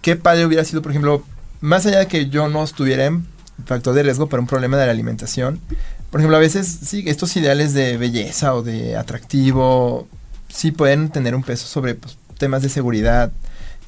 [0.00, 1.22] qué padre hubiera sido, por ejemplo,
[1.60, 3.26] más allá de que yo no estuviera en
[3.66, 5.60] factor de riesgo para un problema de la alimentación,
[6.10, 10.08] por ejemplo, a veces, sí, estos ideales de belleza o de atractivo,
[10.48, 13.30] sí pueden tener un peso sobre pues, temas de seguridad,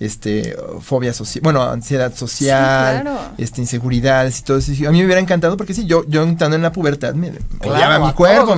[0.01, 3.19] este, fobia social, bueno, ansiedad social, claro.
[3.39, 4.73] este, inseguridades y todo eso.
[4.73, 7.31] A mí me hubiera encantado porque sí, yo, yo entrando en la pubertad me
[7.61, 8.57] Claro, odiaba a mi cuerpo,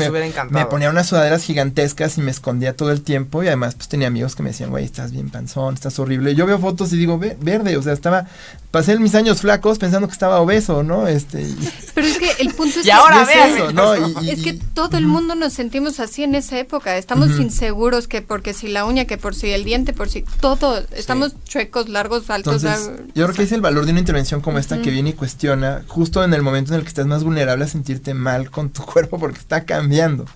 [0.51, 4.09] me, ponía unas sudaderas gigantescas y me escondía todo el tiempo y además pues tenía
[4.09, 6.33] amigos que me decían, güey, estás bien panzón, estás horrible.
[6.33, 8.27] Y yo veo fotos y digo, "Ve- verde, o sea, estaba,
[8.71, 11.07] pasé mis años flacos pensando que estaba obeso, ¿no?
[11.07, 11.57] Este, y,
[11.95, 13.95] pero es que el punto es Y que ahora es eso, ¿no?
[14.09, 16.97] Y- y- Es que y- todo el mundo nos sentimos así en esa época.
[16.97, 20.83] Estamos inseguros que porque si la uña, que por si el diente, por si todo.
[20.93, 22.65] Estamos chuecos, largos, altos.
[22.65, 25.11] Entonces, ah, yo creo que es el valor de una intervención como esta que viene
[25.11, 28.51] y cuestiona justo en el momento en el que estás más vulnerable a sentirte mal
[28.51, 30.27] con tu cuerpo porque está cambiando,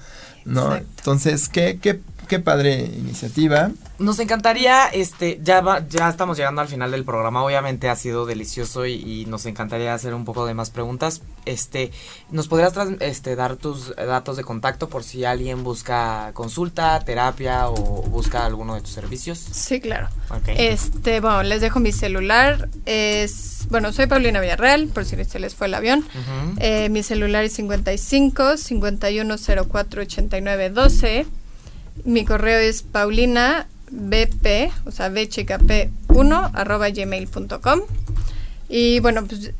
[0.44, 0.66] ¿no?
[0.66, 0.88] Exacto.
[0.98, 3.70] Entonces, qué, qué, qué padre iniciativa.
[3.98, 8.26] Nos encantaría, este, ya va, ya estamos llegando al final del programa, obviamente ha sido
[8.26, 11.22] delicioso y, y nos encantaría hacer un poco de más preguntas.
[11.45, 11.91] Este,
[12.30, 17.74] ¿nos podrías este, dar tus datos de contacto por si alguien busca consulta, terapia o
[18.03, 19.38] busca alguno de tus servicios?
[19.38, 20.09] Sí, claro.
[20.47, 22.68] Este, bueno, les dejo mi celular.
[22.86, 26.01] Es, bueno, soy Paulina Villarreal, por si se les fue el avión.
[26.01, 26.57] Ujú.
[26.59, 31.26] Eh, mi celular es 55 5104 89 12.
[32.05, 37.80] Mi correo es paulina bp, o sea, bchkp1 arroba gmail.com.
[38.68, 39.53] Y bueno, pues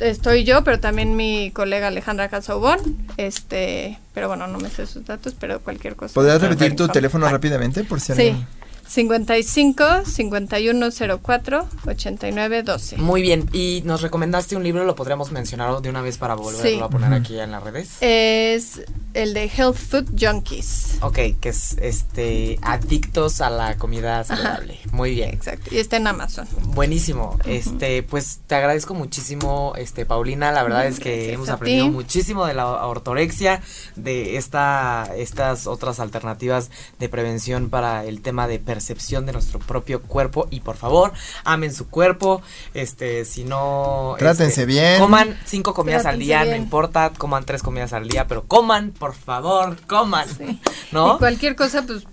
[0.00, 2.80] estoy yo, pero también mi colega Alejandra Casaubón.
[3.16, 6.14] Este, pero bueno, no me sé sus datos, pero cualquier cosa.
[6.14, 8.12] ¿Podrías repetir tu teléfono rápidamente por si Sí.
[8.12, 8.46] alguien...
[8.90, 12.96] 55 5104 89 12.
[12.96, 16.68] Muy bien, y nos recomendaste un libro, lo podríamos mencionar de una vez para volverlo
[16.68, 16.80] Sí.
[16.80, 17.98] a poner aquí en las redes.
[18.00, 18.82] Es
[19.14, 20.98] el de Health Food Junkies.
[21.02, 24.78] Ok, que es este adictos a la comida saludable.
[24.90, 25.30] Muy bien.
[25.30, 25.72] Exacto.
[25.72, 26.48] Y está en Amazon.
[26.74, 27.38] Buenísimo.
[27.44, 30.50] Este, pues te agradezco muchísimo, este, Paulina.
[30.50, 33.62] La verdad es que Gracias hemos aprendido muchísimo de la ortorexia,
[33.94, 40.00] de esta, estas otras alternativas de prevención para el tema de percepción de nuestro propio
[40.00, 40.48] cuerpo.
[40.50, 41.12] Y por favor,
[41.44, 42.40] amen su cuerpo.
[42.72, 44.14] Este, si no.
[44.18, 44.98] Trátense este, bien.
[44.98, 47.12] Coman cinco comidas al día, no importa.
[47.16, 50.26] Coman tres comidas al día, pero coman, por favor, coman.
[50.28, 50.58] Sí.
[50.92, 51.16] ¿No?
[51.16, 52.04] Y cualquier cosa, pues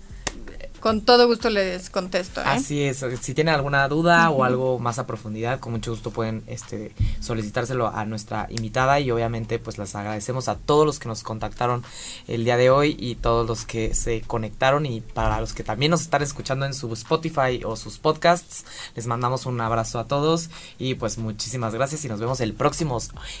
[0.80, 2.40] con todo gusto les contesto.
[2.40, 2.44] ¿eh?
[2.46, 6.42] Así es, si tienen alguna duda o algo más a profundidad, con mucho gusto pueden
[6.46, 11.22] este, solicitárselo a nuestra invitada y obviamente pues les agradecemos a todos los que nos
[11.22, 11.84] contactaron
[12.26, 15.90] el día de hoy y todos los que se conectaron y para los que también
[15.90, 18.64] nos están escuchando en su Spotify o sus podcasts,
[18.94, 22.98] les mandamos un abrazo a todos y pues muchísimas gracias y nos vemos el próximo,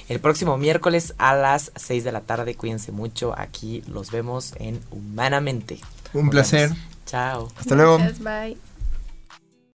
[0.08, 2.54] el próximo miércoles a las 6 de la tarde.
[2.54, 5.78] Cuídense mucho, aquí los vemos en Humanamente.
[6.12, 6.72] Un placer.
[7.08, 7.48] Chao.
[7.56, 7.96] Hasta luego.
[7.96, 8.58] Gracias, bye.